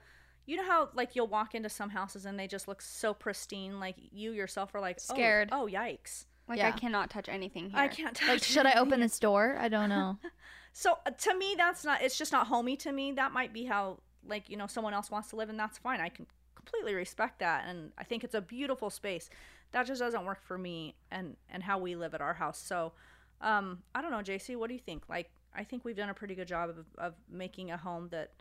[0.47, 3.79] You know how like you'll walk into some houses and they just look so pristine,
[3.79, 5.49] like you yourself are like oh, Scared.
[5.51, 6.25] Oh, yikes!
[6.47, 6.67] like Yeah.
[6.67, 7.79] I cannot touch anything here.
[7.79, 8.27] I can't touch.
[8.27, 9.57] Like, should I open this door?
[9.59, 10.19] I don't know.
[10.77, 12.01] So uh, to me, that's not.
[12.03, 13.13] It's just not homey to me.
[13.13, 16.01] That might be how like you know someone else wants to live, and that's fine.
[16.01, 16.27] I can
[16.65, 19.29] completely respect that, and I think it's a beautiful space.
[19.71, 22.57] That just doesn't work for me and and how we live at our house.
[22.57, 22.93] So,
[23.41, 24.55] um, I don't know, Jaci.
[24.57, 25.03] What do you think?
[25.09, 28.31] Like, I think we've done a pretty good job of, of making a home that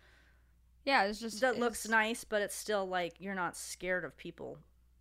[0.85, 4.59] Yeah, it's just that looks nice, but it's still like you're not scared of people.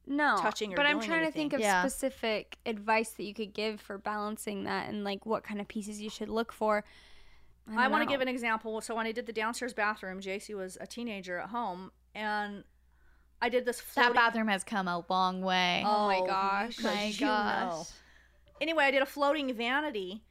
[0.08, 1.82] no touching or But I'm doing trying to think of Yeah.
[1.82, 6.02] specific advice that you could give for balancing that and like what kind of pieces
[6.02, 6.84] you should look for.
[7.78, 8.82] I, want to give an example.
[8.82, 12.66] So when I did the downstairs bathroom, Jaci was a teenager at home, and
[13.44, 13.82] I did this.
[13.96, 15.84] That bathroom has come a long way.
[15.86, 16.78] Oh, oh my gosh.
[16.78, 17.28] could- My you know.
[17.28, 17.88] gosh.
[18.62, 20.24] Anyway, I did a floating vanity,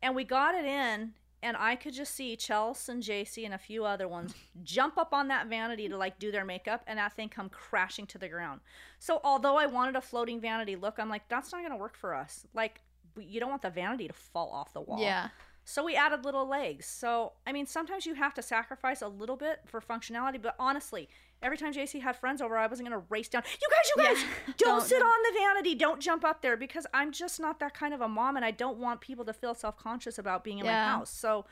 [0.00, 1.12] and we got it in,
[1.42, 5.12] and I could just see Chelsea and Jaci and a few other ones jump up
[5.12, 8.28] on that vanity to like do their makeup, and that thing come crashing to the
[8.28, 8.62] ground.
[8.98, 12.14] So although I wanted a floating vanity look, I'm like, that's not gonna work for
[12.14, 12.46] us.
[12.54, 12.80] Like,
[13.18, 14.98] you don't want the vanity to fall off the wall.
[15.00, 15.28] Yeah.
[15.66, 16.86] So we added little legs.
[16.86, 20.40] So I mean, sometimes you have to sacrifice a little bit for functionality.
[20.40, 21.08] But honestly,
[21.42, 23.42] every time Jaci had friends over, I wasn't gonna race down.
[23.60, 24.24] You guys, you guys,
[24.58, 25.74] don't, Don't- sit on the vanity.
[25.74, 28.50] Don't jump up there because I'm just not that kind of a mom, and I
[28.50, 30.86] don't want people to feel self conscious about being in Yeah.
[30.86, 31.10] my house.
[31.10, 31.46] So.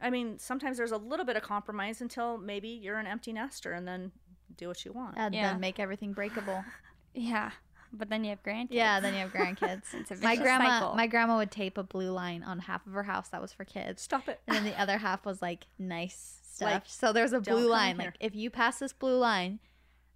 [0.00, 3.72] I mean, sometimes there's a little bit of compromise until maybe you're an empty nester
[3.72, 4.12] and then
[4.56, 5.16] do what you want.
[5.18, 5.50] And Yeah.
[5.50, 6.64] then make everything breakable.
[7.14, 7.50] Yeah,
[7.92, 8.68] but then you have grandkids.
[8.70, 9.82] Yeah, then you have grandkids.
[9.94, 10.94] It's a my grandma, cycle.
[10.94, 13.64] my grandma would tape a blue line on half of her house that was for
[13.64, 14.40] kids, Stop it.
[14.46, 16.72] and then the other half was like nice stuff.
[16.72, 17.96] Like, so there's a blue line.
[17.98, 18.06] here.
[18.06, 19.60] Like if you pass this blue line,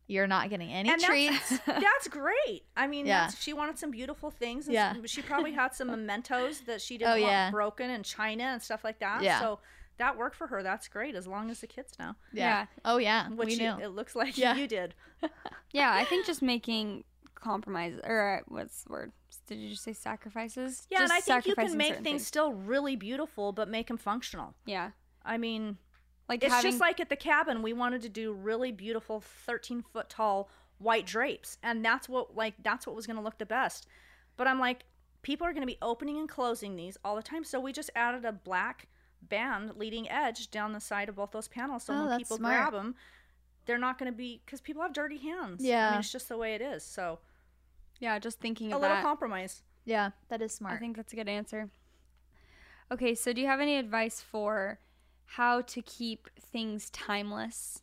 [0.09, 1.51] you're not getting any and treats.
[1.51, 2.65] That's, that's great.
[2.77, 3.29] I mean, Yeah.
[3.29, 4.67] she wanted some beautiful things.
[4.67, 4.93] And Yeah.
[4.93, 7.51] some- she probably had some mementos that she didn't Oh, want yeah.
[7.51, 9.23] broken and china and stuff like that.
[9.23, 9.41] Yeah.
[9.41, 9.61] So
[9.99, 10.63] that worked for her.
[10.63, 12.15] That's great as long as the kids know.
[12.33, 12.67] Yeah.
[12.85, 13.29] Oh yeah.
[13.31, 13.85] Which we you- knew.
[13.85, 14.57] it looks like Yeah.
[14.57, 14.95] you did.
[15.73, 17.05] Yeah, I think just making
[17.43, 19.13] compromise or uh, what's the word?
[19.47, 20.87] Did you just say sacrifices?
[20.91, 23.89] Yeah, Just and I think you can make certain things still really beautiful, but make
[23.89, 24.55] them functional.
[24.65, 24.91] Yeah,
[25.25, 25.79] I mean,
[26.29, 29.83] like it's having just like at the cabin, we wanted to do really beautiful 13
[29.93, 31.59] foot tall white drapes.
[31.63, 33.87] And that's what, like, that's what was going to look the best.
[34.37, 34.85] But I'm like,
[35.23, 37.45] people are going to be opening and closing these all the time.
[37.45, 38.89] So we just added a black
[39.23, 41.85] band leading edge down the side of both those panels.
[41.85, 42.71] So Oh, when people smart.
[42.71, 42.95] grab them,
[43.67, 45.65] they're not going to be, because people have dirty hands.
[45.65, 45.91] Yeah, I Yeah.
[45.93, 46.83] mean, it's just the way it is.
[46.85, 47.21] So
[48.03, 49.03] yeah, just thinking a of little that.
[49.05, 49.63] compromise.
[49.85, 50.75] yeah, that is smart.
[50.75, 51.71] I think that's a good answer.
[52.91, 54.79] Okay, so do you have any advice for
[55.25, 57.81] how to keep things timeless?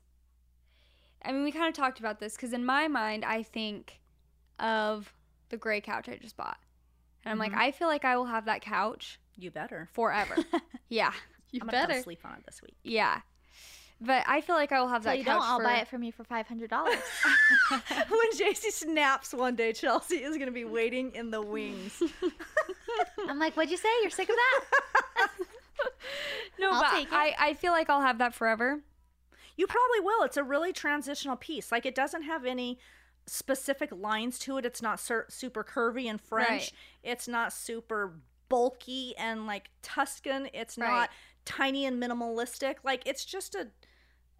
[1.24, 4.00] I mean, we kind of talked about this because in my mind, I think
[4.60, 5.14] of
[5.50, 6.60] the gray couch I just bought.
[7.26, 7.62] And I'm like, Mm-hmm.
[7.62, 9.90] I feel like I will have that couch You better.
[9.94, 10.36] forever.
[10.90, 11.12] yeah.
[11.52, 12.02] you I'm better.
[12.02, 12.76] sleep on it this week.
[12.84, 13.22] Yeah.
[14.02, 15.78] But I feel like I will have So that you couch don't, I'll for buy
[15.78, 16.96] it from you for five hundred dollars.
[18.10, 22.02] when Jaci snaps one day, Chelsea is going to be waiting in the wings.
[23.28, 23.90] I'm like, what'd you say?
[24.02, 25.30] You're sick of that?
[26.60, 27.14] No, I'll but take it.
[27.14, 28.82] I, I feel like I'll have that forever.
[29.56, 30.24] You probably will.
[30.24, 31.72] It's a really transitional piece.
[31.72, 32.80] Like it doesn't have any
[33.28, 34.66] specific lines to it.
[34.66, 36.50] It's not sur- super curvy and French.
[36.50, 36.72] Right.
[37.04, 38.16] It's not super
[38.50, 40.50] bulky and like Tuscan.
[40.54, 40.90] It's Right.
[40.90, 41.10] not
[41.46, 42.76] tiny and minimalistic.
[42.84, 43.68] Like it's just a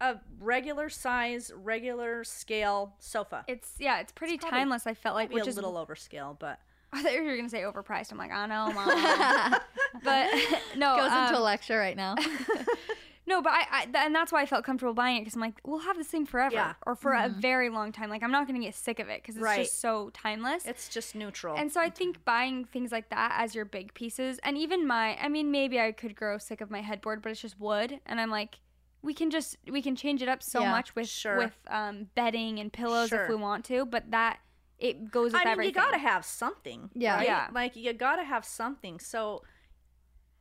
[0.00, 3.44] a regular size, regular scale sofa.
[3.48, 4.86] It's yeah, it's pretty probably- timeless.
[4.86, 6.58] I felt like, Maybe which a is little overscale, but
[6.92, 8.10] I thought you were gonna say overpriced.
[8.12, 9.60] I'm like, I know, mom.
[10.04, 10.28] but
[10.76, 12.16] no, Goes into a um, lecture right now.
[13.26, 15.40] no, but I, I th- and that's why I felt comfortable buying it because I'm
[15.40, 16.72] like, we'll have this thing forever Yeah.
[16.84, 18.10] or for a very long time.
[18.10, 19.58] Like I'm not gonna get sick of it because it's Right.
[19.60, 20.66] just so timeless.
[20.66, 21.56] it's just neutral.
[21.56, 25.16] And so I think buying things like that as your big pieces, and even my,
[25.22, 28.20] I mean, maybe I could grow sick of my headboard, but it's just wood, and
[28.20, 28.58] I'm like,
[29.02, 31.38] we can just we can change it up so Yeah, much with sure.
[31.38, 33.24] with um, bedding and pillows Sure.
[33.24, 34.38] if we want to, but that
[34.78, 35.74] it goes with I mean, everything.
[35.74, 36.90] you gotta have something.
[36.94, 37.16] Yeah.
[37.16, 37.26] right?
[37.26, 37.48] Yeah.
[37.52, 38.98] Like you gotta have something.
[38.98, 39.42] So,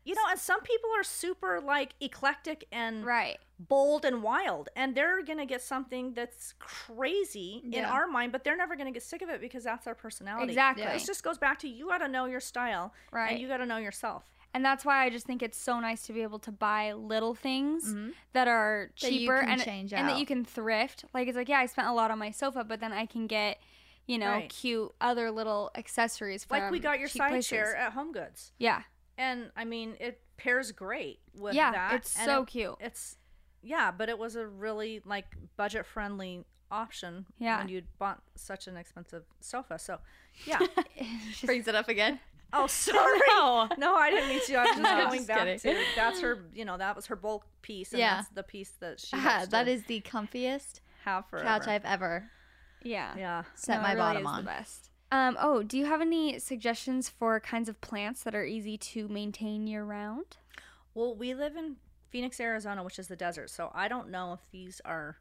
[0.06, 3.38] you know, and some people are super like eclectic and right.
[3.60, 8.58] bold and wild, and they're gonna get something that's crazy in our mind, but they're
[8.58, 10.48] never gonna get sick of it because that's their personality.
[10.52, 10.84] Exactly.
[10.84, 10.94] Yeah.
[10.94, 13.32] This just goes back to you gotta know your style, Right.
[13.32, 14.24] And you gotta know yourself.
[14.54, 17.36] And that's why I just think it's so nice to be able to buy little
[17.36, 18.10] things mm-hmm.
[18.34, 21.06] that are That you cheaper can and and that you can thrift.
[21.14, 23.28] Like it's like, yeah, I spent a lot on my sofa, but then I can
[23.28, 23.60] get,
[24.08, 24.50] you know, Right.
[24.50, 27.50] cute other little accessories Like we got your side places.
[27.50, 28.52] chair at Home Goods.
[28.58, 28.84] Yeah.
[29.18, 31.94] and I mean it pairs great with Yeah, that.
[31.96, 32.76] it's and so it- cute.
[32.80, 33.18] It's
[33.62, 35.26] yeah, but it was a really like
[35.58, 37.58] budget friendly option Yeah.
[37.60, 39.78] when you bought such an expensive sofa.
[39.78, 40.00] So
[40.46, 40.60] yeah.
[41.44, 42.20] Brings it up again.
[42.54, 43.20] Oh sorry.
[43.78, 43.96] No.
[43.96, 44.56] I didn't mean to.
[44.56, 45.60] I was just No, going just back kidding.
[45.60, 48.16] to that's her you know, that was her bulk piece and Yeah.
[48.18, 51.46] that's the piece that she Ah, has that to is the comfiest have forever.
[51.48, 52.30] couch I've ever
[52.84, 53.14] Yeah.
[53.18, 53.44] yeah.
[53.56, 54.38] set No, my really bottom on.
[54.44, 54.90] The best.
[55.12, 59.08] Um, oh, do you have any suggestions for kinds of plants that are easy to
[59.08, 60.38] maintain year round?
[60.94, 61.78] Well, we live in
[62.12, 65.18] Phoenix, Arizona, which is the desert, so I don't know if these are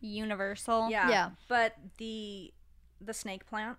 [0.00, 0.90] Universal.
[0.90, 1.08] yeah.
[1.10, 1.30] Yeah.
[1.48, 2.52] But the
[3.00, 3.78] the snake plant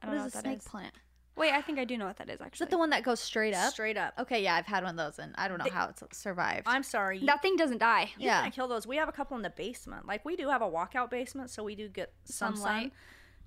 [0.00, 0.68] I don't What know is what a that snake is.
[0.68, 0.94] plant?
[1.36, 2.44] Wait, I think I do know what that is actually.
[2.44, 2.64] Is actually.
[2.66, 3.72] that the one that goes straight up?
[3.72, 4.12] straight up.
[4.18, 6.64] Okay, yeah, I've had one of those, and I don't know how it's survived.
[6.66, 7.18] I'm sorry.
[7.18, 8.10] You, that thing doesn't die.
[8.18, 8.42] you Yeah.
[8.42, 8.86] can't kill those.
[8.86, 10.06] We have a couple in the basement.
[10.06, 12.82] Like we do have a walkout basement, so we do get some Sunlight.
[12.82, 12.92] sun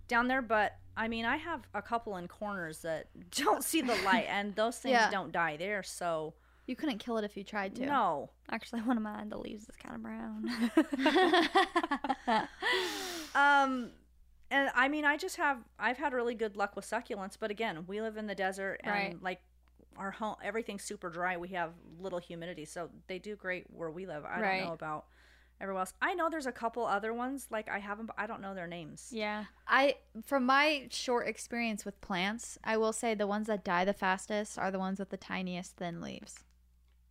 [0.07, 0.41] down there.
[0.41, 4.55] But I mean, I have a couple in corners that don't see the light, and
[4.55, 5.11] those things Yeah.
[5.11, 5.83] don't die there.
[5.83, 6.33] So
[6.67, 7.85] you couldn't kill it if you tried to.
[7.85, 8.31] no.
[8.49, 10.49] Actually, one of mine, the leaves is kind of brown.
[13.35, 13.91] Um,
[14.51, 17.85] and I mean, I just have I've had really good luck with succulents, but again,
[17.87, 19.21] we live in the desert and Right.
[19.21, 19.41] like
[19.97, 21.37] our home everything's super dry.
[21.37, 24.25] We have little humidity, so they do great where we live.
[24.25, 24.57] I Right.
[24.59, 25.05] don't know about
[25.61, 25.93] everywhere else.
[26.01, 28.67] I know there's a couple other ones like I haven't, but I don't know their
[28.67, 29.09] names.
[29.13, 29.45] yeah.
[29.67, 33.93] I, from my short experience with plants, I will say the ones that die the
[33.93, 36.43] fastest are the ones with the tiniest thin leaves.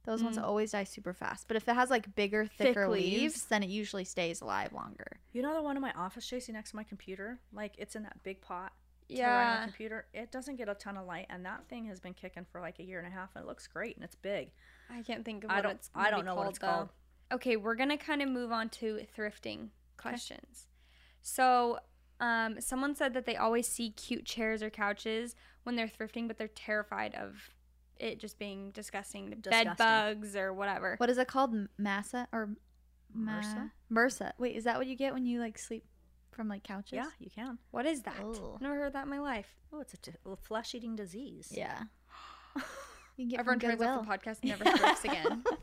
[0.04, 1.48] Those ones always die super fast.
[1.48, 3.44] But if it has like bigger, thicker leaves, leaves.
[3.46, 5.18] then it usually stays alive longer.
[5.32, 7.38] You know the one in my office, Chasey, next to my computer?
[7.52, 8.72] Like it's in that big pot.
[9.08, 9.56] to the Yeah.
[9.60, 10.06] my computer.
[10.14, 12.78] It doesn't get a ton of light, and that thing has been kicking for like
[12.78, 14.50] a year and a half, and it looks great, and it's big.
[14.90, 15.90] I can't think of I what don't- it's.
[15.94, 16.66] I don't be know what it's though.
[16.66, 16.88] called.
[17.32, 20.68] Okay, we're gonna kind of move on to thrifting questions.
[21.22, 21.80] So,
[22.20, 25.34] um, someone said that they always see cute chairs or couches
[25.64, 27.53] when they're thrifting, but they're terrified of
[27.98, 29.74] it just being disgusting, bed Disgusting.
[29.76, 30.94] bugs or whatever.
[30.98, 31.54] What is it called?
[31.54, 32.50] M- Massa or
[33.14, 33.70] Ma- MRSA?
[33.92, 34.32] MRSA.
[34.38, 35.84] Wait, is that what you get when you like sleep
[36.32, 36.92] from like couches?
[36.92, 37.58] Yeah, you can.
[37.70, 38.16] What is that?
[38.24, 38.58] Ugh.
[38.60, 39.46] Never heard that in my life.
[39.72, 41.48] Oh, it's a, t- a flesh-eating disease.
[41.50, 41.82] Yeah.
[43.16, 43.98] You can get Everyone from turns Goodwill.
[44.00, 45.44] off the podcast and never thrifts again.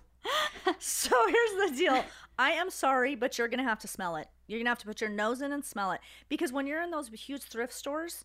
[0.80, 2.06] So here's the deal.
[2.40, 4.28] I am sorry, but you're gonna have to smell it.
[4.48, 6.92] You're gonna have to put your nose in and smell it because when you're in
[6.92, 8.24] those huge thrift stores,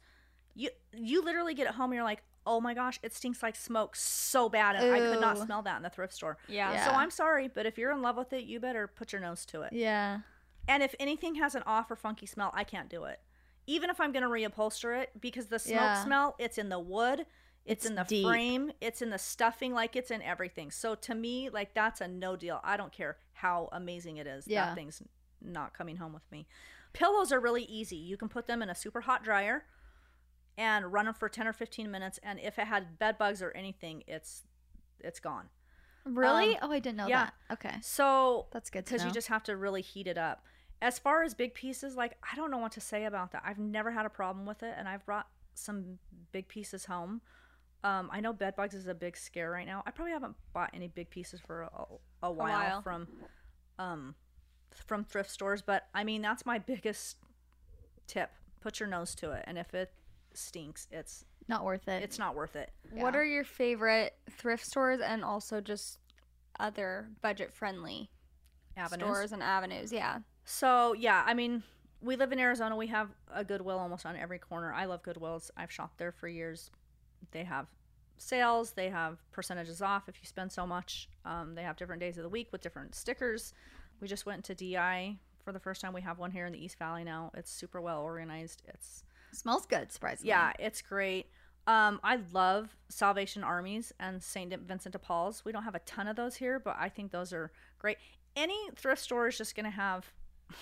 [0.55, 3.57] you you literally get it home and you're like, oh my gosh, it stinks like
[3.57, 6.39] smoke so bad, and I could not smell that in the thrift store.
[6.49, 6.85] Yeah.
[6.85, 9.45] So I'm sorry, but if you're in love with it, you better put your nose
[9.47, 9.73] to it.
[9.73, 10.21] Yeah.
[10.69, 13.21] And if anything has an off or funky smell, I can't do it.
[13.67, 16.05] Even if I'm gonna reupholster it, because the smoke Yeah.
[16.05, 17.27] smell, it's in the wood,
[17.65, 18.25] it's, in the deep.
[18.27, 20.71] frame, it's in the stuffing, like it's in everything.
[20.71, 22.61] So to me, like that's a no deal.
[22.63, 24.47] I don't care how amazing it is.
[24.47, 24.67] Yeah.
[24.67, 25.03] That thing's
[25.41, 26.47] not coming home with me.
[26.93, 27.97] Pillows are really easy.
[27.97, 29.65] You can put them in a super hot dryer
[30.59, 33.51] and run them for 10 or 15 minutes and if it had bed bugs or
[33.53, 34.43] anything, it's
[35.01, 35.49] it's gone.
[36.05, 36.57] Really?
[36.59, 37.31] Um, oh, I didn't know yeah.
[37.49, 37.55] that.
[37.55, 37.77] Okay.
[37.83, 40.45] So That's good because you just have to really heat it up.
[40.81, 43.43] As far as big pieces, like I don't know what to say about that.
[43.45, 45.99] I've never had a problem with it, and I've brought some
[46.33, 47.23] big pieces home.
[47.83, 49.83] Um, I know bed bugs is a big scare right now.
[49.87, 51.71] I probably haven't bought any big pieces for a,
[52.23, 52.83] a, while, while.
[52.83, 53.09] from
[53.79, 54.15] um,
[54.87, 57.17] from thrift stores, but I mean that's my biggest
[58.07, 58.31] tip.
[58.61, 59.93] Put your nose to it, and if it
[60.37, 62.03] stinks, it's Not worth it.
[62.03, 62.70] it's not worth it.
[62.93, 65.99] What are your favorite thrift stores and also just
[66.59, 68.11] other budget friendly
[68.76, 69.07] Avenues.
[69.07, 69.93] stores and avenues?
[69.93, 70.18] Yeah.
[70.45, 71.62] So yeah, I mean,
[72.01, 72.76] we live in Arizona.
[72.76, 74.72] We have a Goodwill almost on every corner.
[74.72, 75.51] I love Goodwills.
[75.57, 76.70] I've shopped there for years.
[77.32, 77.68] They have
[78.18, 78.72] sales.
[78.72, 81.09] They have percentages off if you spend so much.
[81.24, 83.53] Um, they have different days of the week with different stickers.
[84.01, 85.93] We just went to DI for the first time.
[85.93, 87.30] We have one here in the East Valley now.
[87.34, 88.62] It's super well organized.
[88.68, 89.05] It's
[89.37, 90.28] Smells good, surprisingly.
[90.30, 91.26] yeah, it's great.
[91.66, 94.55] Um, I love Salvation Armies and St.
[94.62, 95.45] Vincent de Paul's.
[95.45, 97.97] We don't have a ton of those here, but I think those are great.
[98.37, 100.12] Any thrift store is just gonna have.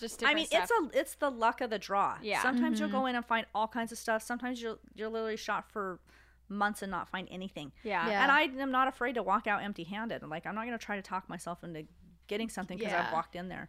[0.00, 2.16] Just I mean, it's a it's the luck of the draw.
[2.20, 2.42] Yeah.
[2.42, 4.20] Sometimes you'll go in and find all kinds of stuff.
[4.20, 6.00] Sometimes you'll you're literally shot for
[6.48, 7.70] months and not find anything.
[7.84, 8.08] yeah.
[8.08, 8.22] Yeah.
[8.24, 10.24] And I am not afraid to walk out empty handed.
[10.24, 11.84] Like I'm not gonna try to talk myself into
[12.26, 13.68] getting something because I've walked in there.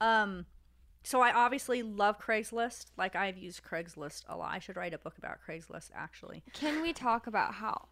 [0.00, 0.46] Um,
[1.02, 2.86] so I obviously love Craigslist.
[2.96, 4.52] Like I've used Craigslist a lot.
[4.52, 6.42] I should write a book about Craigslist actually.
[6.52, 7.88] Can we talk about how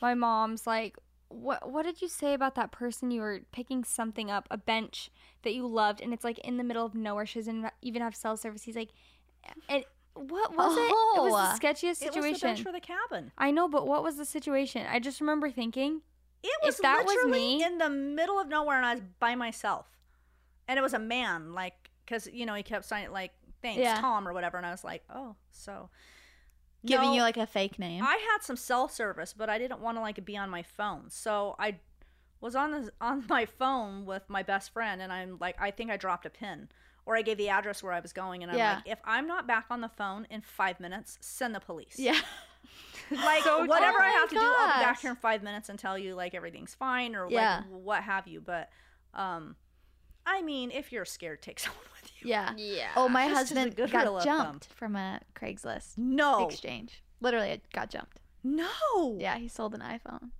[0.00, 0.96] my mom's like
[1.28, 5.10] what what did you say about that person you were picking something up a bench
[5.44, 8.14] that you loved and it's like in the middle of nowhere she doesn't even have
[8.14, 8.90] cell service he's like
[9.68, 9.82] and
[10.14, 11.70] what was it it was the Oh.
[11.72, 13.32] sketchiest It was the situation bench for the cabin.
[13.38, 16.02] i know but what was the situation i just remember thinking
[16.42, 19.34] It If was that was me- in the middle of nowhere, and I was by
[19.34, 19.86] myself.
[20.68, 23.32] And it was a man, like, because you know he kept signing like
[23.62, 24.00] thanks Yeah.
[24.00, 25.88] Tom or whatever, and I was like, oh, so
[26.84, 28.02] Giving No, you like a fake name.
[28.02, 31.04] I had some cell service, but I didn't want to like be on my phone,
[31.10, 31.76] so I
[32.40, 35.90] was on the on my phone with my best friend, and I'm like, I think
[35.90, 36.68] I dropped a pin.
[37.04, 38.74] Or I gave the address where I was going, and I'm Yeah.
[38.76, 41.96] like, if I'm not back on the phone in five minutes, send the police.
[41.98, 42.16] yeah.
[43.10, 45.68] like So whatever Oh I have to do, I'll be back here in five minutes
[45.68, 47.56] and tell you like everything's fine or Yeah.
[47.56, 48.40] like what have you.
[48.40, 48.70] But
[49.14, 49.56] um,
[50.24, 51.80] I mean, if you're scared, take someone.
[52.24, 52.54] Yeah.
[52.56, 57.02] yeah Oh, my a husband got jumped from a Craigslist No, exchange.
[57.20, 58.20] Literally, it got jumped.
[58.42, 58.66] no.
[59.18, 60.30] Yeah, he sold an iPhone,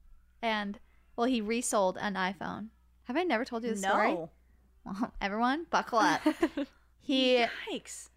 [0.43, 0.79] and
[1.17, 2.69] well, he resold an iPhone.
[3.05, 4.13] Have I never told you the story?
[4.13, 4.31] no.
[4.85, 6.21] Well, everyone, buckle up.
[7.01, 8.09] he Yikes.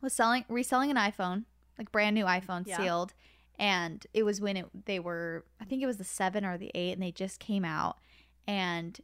[0.00, 1.44] was selling reselling an iPhone,
[1.78, 2.76] like brand new iPhone, Yeah.
[2.78, 3.14] sealed,
[3.58, 6.70] and it was when it they were I think it was the seven or the
[6.74, 7.98] eight, and they just came out,
[8.48, 8.98] and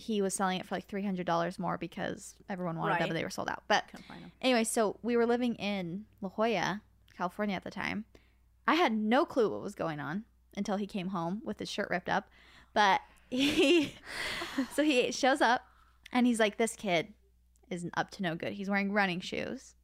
[0.00, 3.14] he was selling it for like three hundred dollars more because everyone wanted them, but
[3.14, 3.62] they were sold out.
[3.68, 4.32] But Couldn't find 'em.
[4.40, 6.82] anyway, so we were living in La Jolla,
[7.16, 8.04] California at the time.
[8.66, 10.24] I had no clue what was going on
[10.56, 12.28] until he came home with his shirt ripped up.
[12.74, 13.94] But he,
[14.74, 15.62] so he shows up
[16.12, 17.14] and he's like, this kid
[17.70, 18.54] isn't up to no good.
[18.54, 19.74] He's wearing running shoes.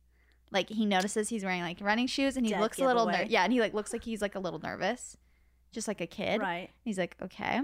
[0.50, 3.26] Like he notices he's wearing like running shoes and he Dead looks a little ner-
[3.28, 5.16] yeah, and he like looks like he's like a little nervous,
[5.72, 6.40] just like a kid.
[6.40, 6.70] Right.
[6.84, 7.60] He's like, okay.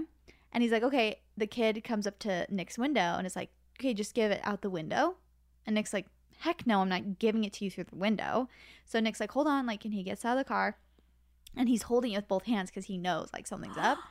[0.51, 1.19] And he's like, okay.
[1.41, 4.61] The kid comes up to Nick's window and is like, okay, just give it out
[4.61, 5.15] the window.
[5.65, 6.05] And Nick's like,
[6.37, 8.47] heck no, I'm not giving it to you through the window.
[8.85, 9.65] So Nick's like, hold on.
[9.65, 10.77] Like, and he gets out of the car
[11.57, 13.97] and he's holding it with both hands because he knows like something's up.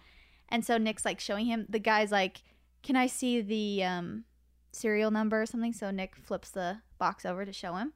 [0.53, 2.43] And so Nick's like showing him, the guy's like,
[2.83, 4.24] can I see the um,
[4.72, 5.72] serial number or something?
[5.72, 7.93] So Nick flips the box over to show him.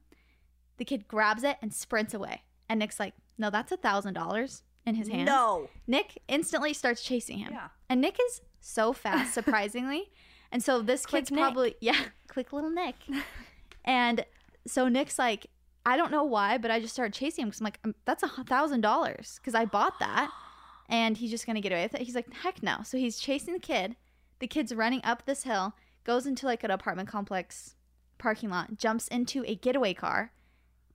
[0.77, 2.43] The kid grabs it and sprints away.
[2.69, 5.27] And Nick's like, no, that's a thousand dollars in his hand.
[5.27, 5.69] No.
[5.89, 7.53] Nick instantly starts chasing him.
[7.53, 7.71] Yeah.
[7.89, 10.11] And Nick is so fast, surprisingly.
[10.51, 11.41] and so this Quick kid's Nick.
[11.41, 11.97] probably yeah,
[12.29, 12.95] quick little Nick.
[13.85, 14.25] and
[14.67, 15.47] so Nick's like,
[15.87, 18.23] I don't know why, but I just started chasing him because I'm like, um, that's
[18.23, 20.31] a thousand dollars because I bought that,
[20.89, 22.03] and he's just gonna get away with it.
[22.03, 22.79] He's like, heck no.
[22.85, 23.97] So he's chasing the kid.
[24.41, 27.75] The kid's running up this hill, goes into like an apartment complex
[28.19, 30.33] parking lot, jumps into a getaway car.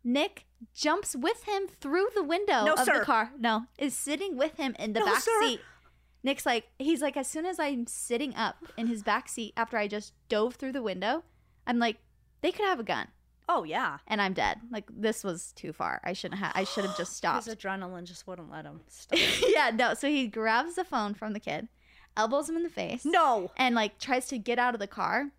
[0.04, 3.00] Nick jumps with him through the window No, of sir.
[3.00, 3.32] the car.
[3.38, 5.32] No, is sitting with him in the No, back sir.
[5.42, 5.62] seat.
[6.24, 9.78] Nick's like, he's like, as soon as I'm sitting up in his back seat after
[9.78, 11.24] I just dove through the window,
[11.66, 11.98] I'm like,
[12.42, 13.08] they could have a gun
[13.48, 13.98] Oh yeah.
[14.08, 14.60] and I'm dead.
[14.72, 16.02] Like this was too far.
[16.04, 16.52] I shouldn't have.
[16.56, 17.46] I should have just stopped.
[17.46, 19.18] His adrenaline just wouldn't let him stop.
[19.48, 19.94] yeah, no.
[19.96, 21.68] So he grabs the phone from the kid,
[22.16, 23.52] elbows him in the face, no.
[23.58, 25.32] and like tries to get out of the car.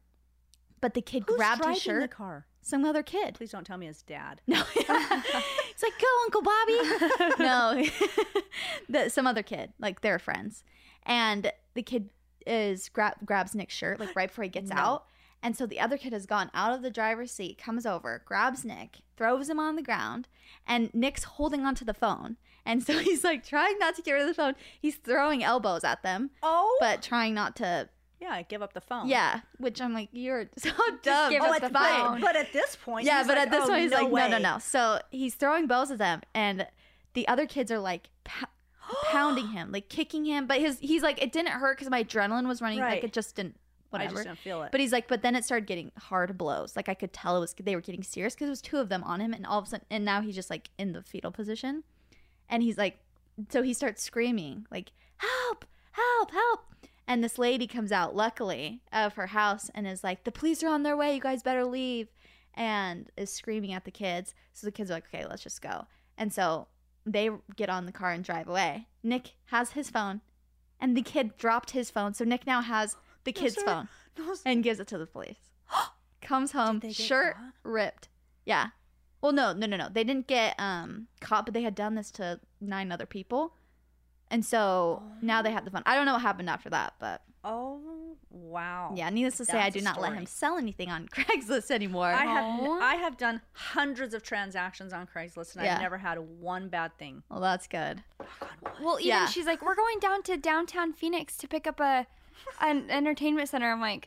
[0.81, 2.03] But the kid Who's grabbed his shirt.
[2.03, 2.47] the car?
[2.62, 3.35] Some other kid.
[3.35, 4.41] Please don't tell me his dad.
[4.47, 4.62] No,
[5.81, 7.39] it's like go, Uncle Bobby.
[7.43, 8.43] no,
[8.89, 9.72] the, some other kid.
[9.78, 10.64] Like they're friends,
[11.05, 12.11] and the kid
[12.47, 14.76] is grab grabs Nick's shirt like right before he gets No.
[14.76, 15.05] out,
[15.43, 18.64] and so the other kid has gone out of the driver's seat, comes over, grabs
[18.64, 20.28] Nick, throws him on the ground,
[20.66, 24.22] and Nick's holding onto the phone, and so he's like trying not to get rid
[24.22, 24.55] of the phone.
[24.81, 26.76] He's throwing elbows at them, Oh.
[26.81, 27.89] but trying not to.
[28.21, 29.09] Yeah, give up the phone.
[29.09, 30.71] Yeah, which I'm like, you're so
[31.03, 31.31] dumb.
[31.33, 32.21] give Oh, up the phone.
[32.21, 34.29] But at this point, Yeah, but like, at this oh, point, he's no like, way.
[34.29, 34.59] no, no, no.
[34.59, 36.66] So he's throwing both of them, and
[37.14, 38.47] the other kids are like pou-
[39.11, 40.47] pounding him, like kicking him.
[40.47, 42.79] But his he's like, it didn't hurt because my adrenaline was running.
[42.79, 43.05] Like Right.
[43.05, 43.57] it just didn't.
[43.91, 44.11] Whatever.
[44.11, 44.71] I just didn't feel it.
[44.71, 46.77] But he's like, but then it started getting hard blows.
[46.77, 48.89] Like I could tell it was they were getting serious because it was two of
[48.89, 51.03] them on him, and all of a sudden, and now he's just like in the
[51.03, 51.83] fetal position,
[52.49, 52.99] and he's like,
[53.49, 56.61] so he starts screaming like, help, help, help.
[57.11, 60.68] And this lady comes out, luckily, of her house and is like, the police are
[60.68, 61.12] on their way.
[61.12, 62.06] You guys better leave.
[62.54, 64.32] And is screaming at the kids.
[64.52, 65.88] So the kids are like, okay, let's just go.
[66.16, 66.68] And so
[67.04, 68.86] they get on the car and drive away.
[69.02, 70.20] Nick has his phone,
[70.78, 72.14] and the kid dropped his phone.
[72.14, 73.64] So Nick now has the kid's sir.
[73.64, 75.50] phone No, and gives it to the police.
[76.20, 77.54] comes home, shirt caught?
[77.64, 78.08] ripped.
[78.44, 78.68] Yeah.
[79.20, 79.88] Well, no, no, no, no.
[79.92, 83.54] They didn't get um caught, but they had done this to nine other people,
[84.31, 85.83] and so now they have the fun.
[85.87, 87.81] I don't know what happened after that, but Oh
[88.31, 88.93] wow.
[88.95, 89.09] yeah.
[89.11, 92.07] Needless to say, I do a not let him sell anything on Craigslist anymore.
[92.09, 92.78] I have Aw.
[92.81, 95.76] I have done hundreds of transactions on Craigslist and Yeah.
[95.76, 97.22] I've never had one bad thing.
[97.31, 98.03] well, that's good.
[98.83, 99.26] Well, even Yeah.
[99.26, 102.07] she's like, we're going down to downtown Phoenix to pick up a
[102.61, 103.70] an entertainment center.
[103.70, 104.07] I'm like,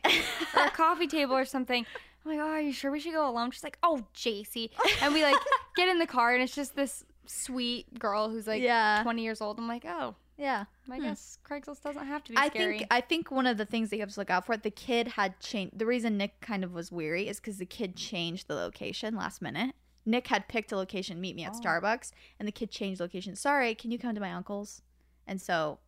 [0.56, 1.84] or a coffee table or something.
[2.24, 3.50] I'm like, oh, are you sure we should go alone?
[3.50, 4.70] She's like, oh, Jaci.
[5.02, 5.36] And we like
[5.76, 9.00] get in the car and it's just this sweet girl who's like Yeah.
[9.02, 9.58] 20 years old.
[9.58, 10.64] I'm like, oh, Yeah.
[10.90, 11.04] I hmm.
[11.04, 12.78] guess Craigslist doesn't have to be I scary.
[12.78, 14.70] think I think one of the things that you have to look out for the
[14.70, 15.78] kid had changed.
[15.78, 19.42] The reason Nick kind of was weary is because the kid changed the location last
[19.42, 19.74] minute.
[20.06, 21.60] Nick had picked a location, meet me at oh.
[21.60, 23.34] Starbucks, and the kid changed location.
[23.36, 24.82] Sorry, can you come to my uncle's?
[25.26, 25.78] And so,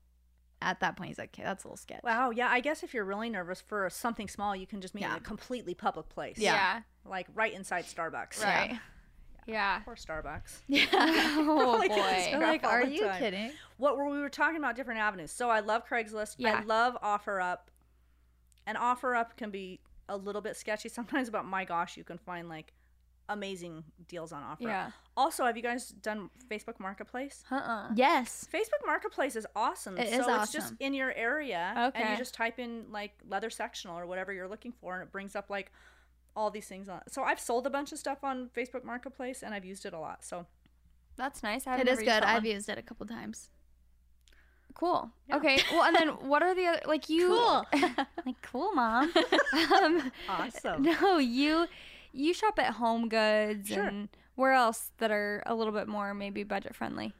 [0.62, 2.94] at that point, he's like, okay, "That's a little sketch." Wow, yeah, I guess if
[2.94, 6.38] you're really nervous for something small, you can just meet in a completely public place.
[6.38, 6.80] yeah.
[7.04, 8.42] Like right inside Starbucks.
[8.42, 8.70] Right.
[8.70, 8.78] Yeah.
[9.84, 10.58] Poor Starbucks.
[10.68, 10.86] Yeah.
[10.92, 12.28] Oh Like, boy.
[12.30, 15.30] They're like, "Are you time." kidding?" What were we were talking about different avenues.
[15.30, 16.36] So I love Craigslist.
[16.38, 16.60] Yeah.
[16.60, 17.58] I love OfferUp.
[18.66, 22.48] And OfferUp can be a little bit sketchy sometimes, but my gosh, you can find
[22.48, 22.72] like
[23.28, 24.62] amazing deals on OfferUp.
[24.62, 24.90] Yeah.
[25.16, 27.44] Also, have you guys done Facebook Marketplace?
[27.50, 27.88] Uh-uh.
[27.94, 28.46] Yes.
[28.52, 29.96] Facebook Marketplace is awesome.
[29.98, 33.50] It so is it's just in your area, and you just type in like leather
[33.50, 35.72] sectional or whatever you're looking for, and it brings up like
[36.36, 37.00] all these things on.
[37.08, 39.98] So I've sold a bunch of stuff on Facebook Marketplace, and I've used it a
[39.98, 40.24] lot.
[40.24, 40.46] So
[41.16, 41.66] That's nice.
[41.66, 42.22] I it is good.
[42.22, 43.50] I've used it a couple times.
[44.74, 45.10] Cool.
[45.32, 45.58] Okay.
[45.72, 47.28] Well, and then what are the other like you?
[47.28, 47.66] Cool.
[48.26, 49.10] like cool, mom.
[49.72, 50.82] um, awesome.
[51.00, 51.66] no, you
[52.12, 53.84] you shop at Home Goods Sure.
[53.84, 57.14] and where else that are a little bit more maybe budget friendly.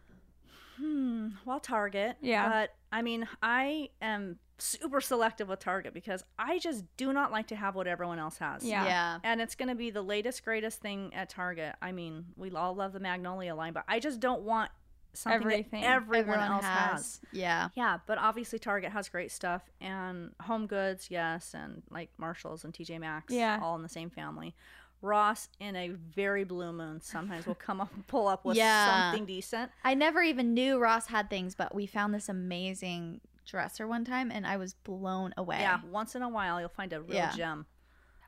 [0.77, 1.29] Hmm.
[1.47, 2.17] Well, Target.
[2.21, 2.47] Yeah.
[2.51, 7.49] But I mean, I am super selective with Target because I just do not like
[7.49, 8.65] to have what everyone else has.
[8.65, 8.85] Yeah.
[8.85, 9.19] Yeah.
[9.23, 11.75] And it's going to be the latest, greatest thing at Target.
[11.83, 14.71] I mean, we all love the Magnolia line, but I just don't want
[15.13, 15.81] something Everything.
[15.83, 17.21] that everyone, else has.
[17.33, 17.69] Yeah.
[17.75, 22.75] Yeah, but obviously Target has great stuff, and Home Goods, yes, and like Marshalls and
[22.75, 23.59] TJ Maxx, Yeah.
[23.63, 24.55] all in the same family.
[25.03, 29.11] Ross, in a very blue moon, sometimes will come up and pull up with Yeah.
[29.11, 29.71] something decent.
[29.85, 34.31] I never even knew Ross had things, but we found this amazing dresser one time,
[34.31, 35.59] and I was blown away.
[35.61, 37.33] Yeah, once in a while you'll find a real Yeah.
[37.35, 37.67] gem.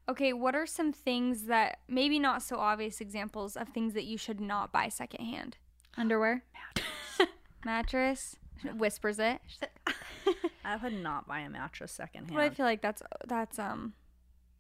[0.09, 4.17] Okay, what are some things that maybe not so obvious examples of things that you
[4.17, 5.59] should not buy secondhand?
[5.99, 6.45] Underwear.
[7.65, 8.37] Mattress
[8.77, 9.41] whispers it.
[10.65, 12.35] I would not buy a mattress secondhand.
[12.35, 13.95] But I feel like that's that's um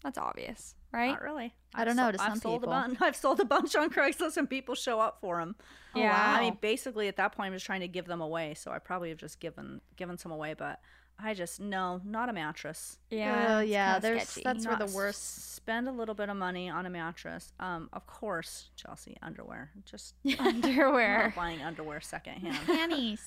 [0.03, 1.11] that's obvious, right?
[1.11, 1.55] Not really.
[1.75, 2.73] I I've don't know, sol- to I've some sold people.
[2.73, 5.55] A bunch, I've sold a bunch on Craigslist, and people show up for them.
[5.95, 6.13] Yeah.
[6.15, 6.41] I Wow.
[6.43, 8.55] mean, basically at that point, I'm just trying to give them away.
[8.55, 10.81] So I probably have just given given some away, but
[11.21, 12.99] I just no, not a mattress.
[13.11, 13.47] Yeah.
[13.49, 14.45] Oh, it's yeah, kinda there's- sketchy.
[14.45, 17.53] that's- where the worst- Spend a little bit of money on a mattress.
[17.61, 19.71] Um, of course, Chelsea underwear.
[19.85, 21.25] Just underwear.
[21.25, 22.57] not buying underwear secondhand.
[22.67, 23.21] Panties.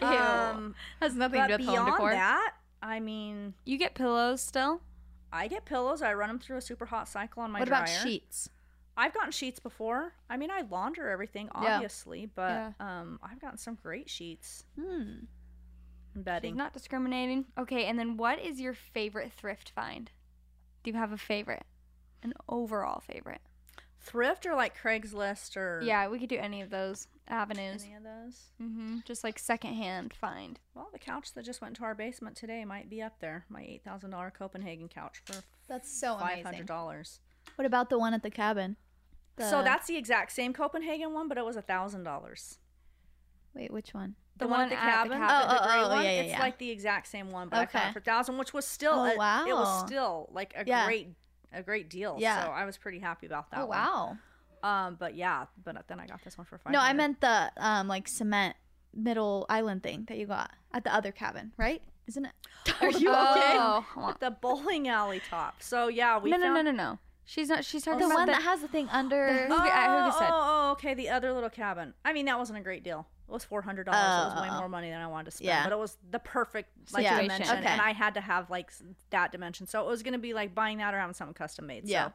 [0.00, 2.10] um, Has nothing but to do with home decor.
[2.10, 2.52] that,
[2.82, 4.82] I mean, You get pillows still?
[5.32, 6.02] I get pillows.
[6.02, 7.82] I run them through a super hot cycle on my what dryer.
[7.84, 8.48] about sheets?
[8.96, 10.12] I've gotten sheets before.
[10.28, 11.74] I mean, I launder everything, Yeah.
[11.76, 12.72] obviously, but Yeah.
[12.80, 15.20] um, I've gotten some great sheets Hmm.
[16.14, 16.52] bedding.
[16.52, 17.46] She's not discriminating.
[17.56, 20.10] Okay, and then what is your favorite thrift find?
[20.82, 21.64] Do you have a favorite?
[22.22, 23.40] An overall favorite?
[24.02, 27.84] Thrift or like Craigslist or Yeah, we could do any of those avenues.
[27.84, 28.48] any of those.
[28.60, 28.98] Mm-hmm.
[29.04, 30.58] Just like secondhand find.
[30.74, 33.44] Well, the couch that just went to our basement today might be up there.
[33.48, 36.44] My eight thousand dollar Copenhagen couch for That's so five amazing.
[36.44, 37.20] hundred dollars.
[37.56, 38.76] What about the one at the cabin?
[39.38, 42.58] So The- that's the exact same Copenhagen one, but it was a thousand dollars.
[43.54, 44.14] wait, which one?
[44.36, 45.48] The, The one, one at the at the cabin, cabin.
[45.48, 46.40] the, the Oh, gray oh, oh, one, yeah, yeah, it's yeah.
[46.40, 47.90] like the exact same one, but I found Okay.
[47.90, 49.44] it for thousand, which was still Oh, a, it wow.
[49.46, 50.86] was still like a Yeah.
[50.86, 51.08] great
[51.52, 52.16] a great deal.
[52.18, 52.44] Yeah.
[52.44, 53.60] So I was pretty happy about that.
[53.60, 53.78] oh one.
[53.78, 54.16] wow.
[54.62, 56.72] Um, but yeah, but then I got this one for five.
[56.72, 58.56] No, I meant the um like cement
[58.94, 61.80] middle island thing that you got at the other cabin, right?
[62.06, 62.32] Isn't it?
[62.80, 63.56] Are you Oh, okay?
[63.56, 64.06] hold on.
[64.08, 65.62] With the bowling alley top.
[65.62, 66.98] So yeah, we no, no, found no, no, no.
[67.24, 67.64] She's not.
[67.64, 69.26] She's talking the about one the, that has the thing under.
[69.48, 70.28] the- who Oh, said?
[70.30, 70.94] oh, oh, okay.
[70.94, 71.94] The other little cabin.
[72.04, 73.06] I mean, that wasn't a great deal.
[73.30, 74.00] It was four hundred dollars.
[74.00, 74.58] it was way Oh.
[74.58, 75.46] more money than I wanted to spend.
[75.46, 75.64] Yeah.
[75.64, 77.66] But it was the perfect like dimension, Okay.
[77.66, 78.72] and I had to have like
[79.10, 79.66] that dimension.
[79.66, 81.84] So it was gonna be like buying that or having something custom made.
[81.86, 82.08] Yeah.
[82.08, 82.12] So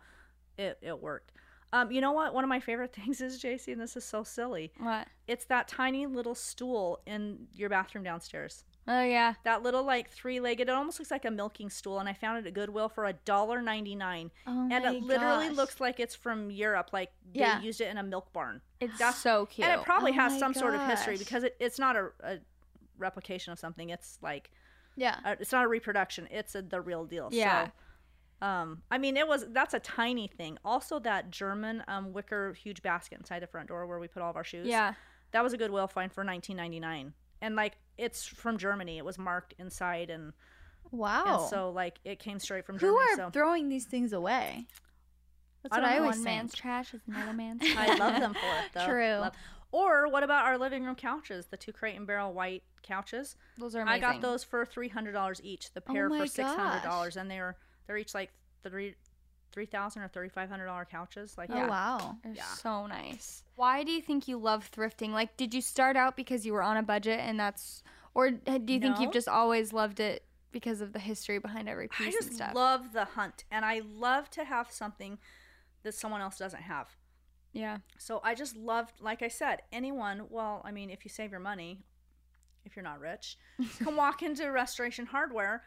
[0.58, 1.32] it it worked.
[1.74, 2.34] Um, you know what?
[2.34, 4.72] One of my favorite things is Jaci, and this is so silly.
[4.78, 5.08] what?
[5.28, 8.64] It's that tiny little stool in your bathroom downstairs.
[8.88, 9.34] Oh yeah.
[9.44, 12.48] That little like three-legged, it almost looks like a milking stool, and I found it
[12.48, 14.30] at Goodwill for a dollar ninety-nine.
[14.46, 15.58] Oh and it literally gosh.
[15.58, 17.62] looks like it's from Europe, like they Yeah.
[17.62, 18.62] used it in a milk barn.
[18.80, 19.68] It's That's- so cute.
[19.68, 22.38] And it probably Oh has some sort of history because it, it's not a, a
[22.98, 23.90] replication of something.
[23.90, 24.52] It's like
[24.96, 25.20] Yeah.
[25.26, 26.28] uh it's not a reproduction.
[26.30, 27.30] It's a, the real deal.
[27.32, 27.66] Yeah.
[27.68, 27.72] So
[28.48, 30.58] Um, I mean, it was that's a tiny thing.
[30.64, 34.30] Also, that German um, wicker huge basket inside the front door where we put all
[34.30, 34.68] of our shoes.
[34.68, 34.94] Yeah.
[35.32, 38.98] that was a Goodwill find for 19.99, and like it's from Germany.
[38.98, 40.34] It was marked inside, and,
[40.92, 41.40] Wow.
[41.42, 43.00] and so like it came straight from Who Germany.
[43.14, 44.66] are so throwing these things away?
[45.64, 46.02] That's I what don't I know.
[46.04, 46.38] always One think.
[46.38, 47.62] man's trash is another man's.
[47.64, 48.86] I love them for it though.
[48.86, 49.16] True.
[49.22, 49.36] Love-
[49.72, 51.48] Or what about our living room couches?
[51.48, 53.36] The two crate and barrel white couches.
[53.58, 55.74] Those are I got those for three hundred dollars each.
[55.74, 58.32] The Oh pair my for six hundred dollars, and they're they're each like
[58.64, 58.96] three
[59.56, 61.36] three thousand or thirty five hundred dollar couches.
[61.38, 61.68] Like Oh yeah.
[61.70, 62.18] wow.
[62.24, 62.44] They're Yeah.
[62.44, 63.42] so nice.
[63.56, 65.10] Why do you think you love thrifting?
[65.14, 67.82] Like, did you start out because you were on a budget and that's,
[68.14, 71.86] or do you think you've just always loved it because of the history behind every
[71.86, 72.48] I piece just and stuff?
[72.48, 75.18] I just love the hunt, and I love to have something
[75.84, 76.96] that someone else doesn't have.
[77.54, 77.78] yeah.
[77.98, 80.28] So I just loved, like I said, anyone.
[80.30, 81.80] Well, I mean, if you save your money,
[82.66, 83.38] if you're not rich,
[83.84, 85.64] can walk into Restoration Hardware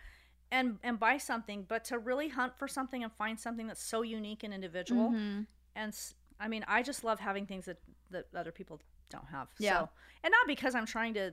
[0.51, 1.65] and and buy something.
[1.69, 5.43] But to really hunt for something and find something that's so unique and individual, Mm-hmm.
[5.77, 5.97] and
[6.41, 7.79] I mean, I just love having things that
[8.11, 8.81] that other people
[9.11, 9.49] don't have.
[9.59, 9.81] Yeah.
[9.81, 9.89] So,
[10.25, 11.33] and not because I'm trying to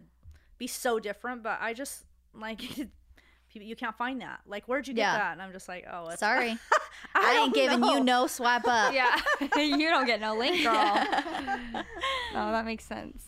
[0.57, 2.03] be so different, but I just
[2.33, 2.61] like.
[3.57, 4.41] You can't find that.
[4.45, 5.17] Like, where'd you get Yeah.
[5.17, 5.31] that?
[5.31, 6.49] And I'm just like, oh, it's, Sorry.
[7.15, 8.93] I, I, ain't don't giving you no swipe up.
[8.93, 9.15] Yeah.
[9.55, 10.73] you don't get no link, girl.
[10.75, 13.23] oh, that makes sense.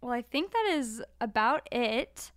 [0.00, 2.30] Well, I think that is about it.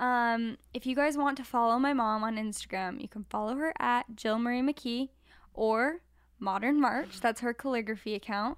[0.00, 3.74] Um, if you guys want to follow my mom on Instagram, you can follow her
[3.78, 5.10] at Jill Marie McKee
[5.52, 6.00] or
[6.38, 7.20] Modern March.
[7.20, 8.56] That's her calligraphy account.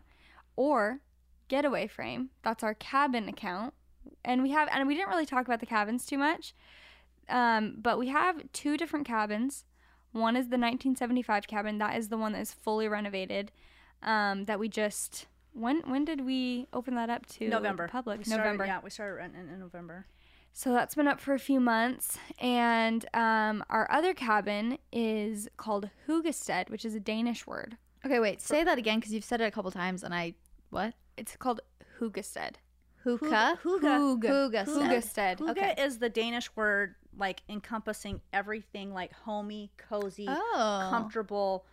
[0.54, 1.00] Or
[1.48, 2.30] Getaway Frame.
[2.42, 3.74] That's our cabin account.
[4.24, 6.54] And we have, and we didn't really talk about the cabins too much,
[7.28, 9.64] um, but we have two different cabins.
[10.12, 11.78] One is the 1975 cabin.
[11.78, 13.50] That is the one that is fully renovated.
[14.02, 17.86] Um, that we just when when did we open that up to November.
[17.88, 18.24] public?
[18.26, 18.66] Started- November.
[18.66, 20.06] Yeah, we started renting in November.
[20.54, 22.18] So that's been up for a few months.
[22.38, 27.76] And um, our other cabin is called Hyggestead, which is a Danish word.
[28.04, 28.40] Okay, wait.
[28.42, 30.34] Say that again because you've said it a couple times, and I
[30.70, 30.94] what?
[31.16, 31.60] It's called
[32.00, 32.54] Hyggestead.
[33.04, 33.58] Hookah.
[33.62, 34.20] Huga.
[34.20, 34.64] Huga.
[34.66, 35.38] Hyggestead.
[35.38, 35.74] Huga Okay.
[35.78, 40.88] is the Danish word like encompassing everything like homey, cozy, Oh.
[40.90, 41.66] comfortable,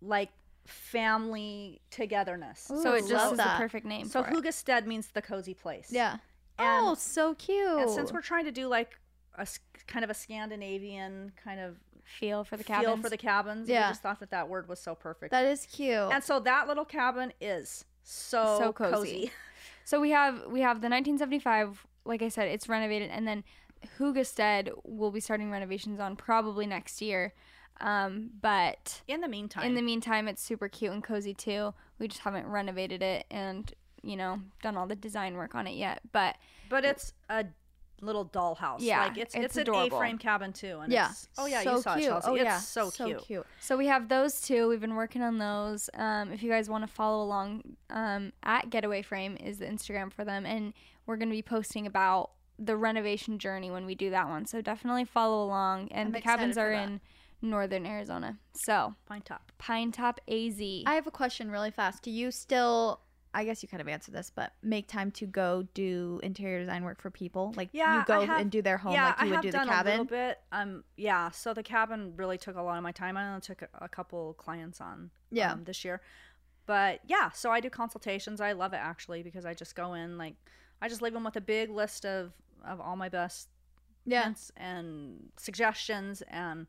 [0.00, 0.30] like
[0.66, 2.60] family togetherness.
[2.60, 3.56] So it just is that.
[3.58, 4.34] the perfect name So for it.
[4.34, 5.88] Hyggestead means the cozy place.
[5.90, 6.18] Yeah.
[6.62, 7.80] And- oh, so cute.
[7.80, 8.98] And since we're trying to do like
[9.36, 9.46] a
[9.86, 12.84] kind of a Scandinavian kind of Feel for the cabin.
[12.84, 13.86] feel for the cabins, Yeah.
[13.86, 15.30] we just thought that that word was so perfect.
[15.30, 15.94] that is cute.
[16.12, 18.92] and so that little cabin is so, So cozy.
[18.94, 19.30] cozy.
[19.84, 21.86] So we have we have the 1975.
[22.04, 23.42] Like I said, it's renovated, and then
[23.98, 27.32] Hyggestead will be starting renovations on probably next year.
[27.80, 31.74] Um, but In the meantime, in the meantime, it's super cute and cozy too.
[31.98, 33.72] We just haven't renovated it and
[34.02, 36.00] you know done all the design work on it yet.
[36.12, 36.36] But
[36.68, 37.46] but it's a
[38.02, 38.78] little dollhouse.
[38.80, 39.74] Yeah, like it's it's it's, an.
[39.74, 40.80] A-frame cabin too.
[40.80, 41.10] And yeah.
[41.10, 42.04] It's, oh yeah, so you saw cute.
[42.04, 42.28] it, Chelsea.
[42.28, 42.58] Oh it's yeah.
[42.58, 43.46] so, so cute.
[43.60, 44.68] So we have those two.
[44.68, 45.88] We've been working on those.
[45.94, 50.12] Um, if you guys want to follow along, um, at Getaway Frame is the Instagram
[50.12, 50.74] for them, and
[51.06, 54.46] we're going to be posting about the renovation journey when we do that one.
[54.46, 55.88] So definitely follow along.
[55.92, 57.00] And I'm the cabins are in
[57.40, 58.38] northern Arizona.
[58.54, 59.40] So Pinetop.
[59.58, 60.60] Pine Top AZ.
[60.60, 62.02] I have a question really fast.
[62.02, 63.00] Do you still?
[63.34, 66.84] I guess you kind of answered this, but make time to go do interior design
[66.84, 67.54] work for people.
[67.56, 69.42] Like Yeah, you go have- and do their home yeah, like you I would have
[69.42, 69.86] do the cabin.
[69.86, 70.40] a little bit.
[70.52, 71.30] Um, yeah.
[71.30, 73.16] So the cabin really took a lot of my time.
[73.16, 75.10] I only took a, a couple clients on.
[75.30, 75.52] Yeah.
[75.52, 76.02] Um, this year,
[76.66, 77.30] but yeah.
[77.30, 78.40] So I do consultations.
[78.40, 80.34] I love it actually because I just go in like
[80.82, 82.32] I just leave them with a big list of
[82.66, 83.48] of all my best
[84.04, 84.34] Yeah.
[84.58, 86.66] and suggestions and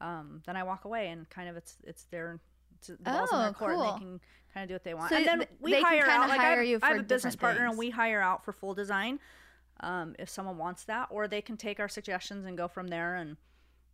[0.00, 2.40] um, then I walk away and kind of it's it's their
[2.78, 4.20] it's the balls in Oh, their court and they can
[4.52, 5.10] kind of do what they want.
[5.10, 7.78] So and then we hire out like I have, I have a business partner and
[7.78, 9.20] we hire out for full design
[9.80, 13.16] um, if someone wants that or they can take our suggestions and go from there
[13.16, 13.36] and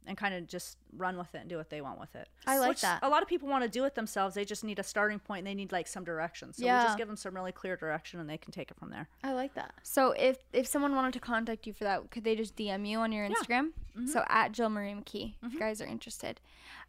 [0.06, 2.28] and kind of just run with it and do what they want with it.
[2.46, 3.00] I like Which that.
[3.02, 4.34] A lot of people want to do it themselves.
[4.34, 6.52] They just need a starting point and they need like some direction.
[6.52, 8.90] So we just give them some really clear direction and they can take it from
[8.90, 9.08] there.
[9.22, 9.74] I like that.
[9.82, 12.98] So if if someone wanted to contact you for that, could they just DM you
[12.98, 13.72] on your Instagram?
[13.96, 14.06] Mm-hmm.
[14.06, 16.40] So at Jill Marie McKee, if you guys are interested.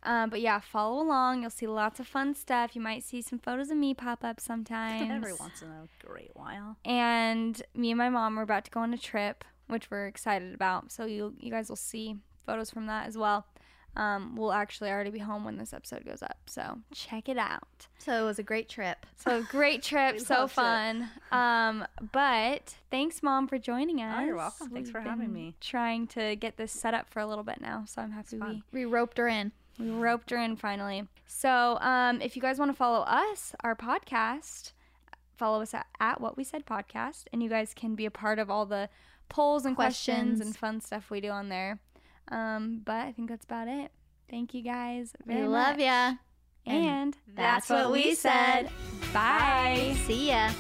[0.04, 1.42] Um, but yeah, follow along.
[1.42, 2.76] You'll see lots of fun stuff.
[2.76, 5.10] You might see some photos of me pop up sometimes.
[5.12, 6.78] Every once in a great while.
[6.86, 10.54] And me and my mom are about to go on a trip, which we're excited
[10.54, 10.92] about.
[10.92, 12.18] So you you guys will see
[12.48, 13.46] photos from that as well.
[13.96, 16.38] Um, we'll actually already be home when this episode goes up.
[16.46, 17.88] So check it out.
[17.98, 19.06] So it was a great trip.
[19.16, 21.10] So great trip, so fun.
[21.32, 24.16] Um, but thanks, mom, for joining us.
[24.20, 24.70] Oh, you're welcome.
[24.70, 25.56] Thanks for having me.
[25.62, 28.62] Trying to get this set up for a little bit now, so I'm happy we.
[28.72, 29.52] We roped her in.
[29.80, 31.08] we roped her in finally.
[31.26, 34.74] So, um, if you guys want to follow us, our podcast,
[35.38, 38.38] follow us at, at What We Said Podcast, and you guys can be a part
[38.38, 38.90] of all the
[39.30, 40.42] polls and questions, Questions.
[40.42, 41.80] and fun stuff we do on there.
[42.30, 43.92] Um, but I think that's about it.
[44.30, 45.14] Thank you guys.
[45.26, 46.14] We love ya.
[46.66, 48.70] And that's what we said.
[49.14, 49.96] Bye.
[50.06, 50.52] See ya.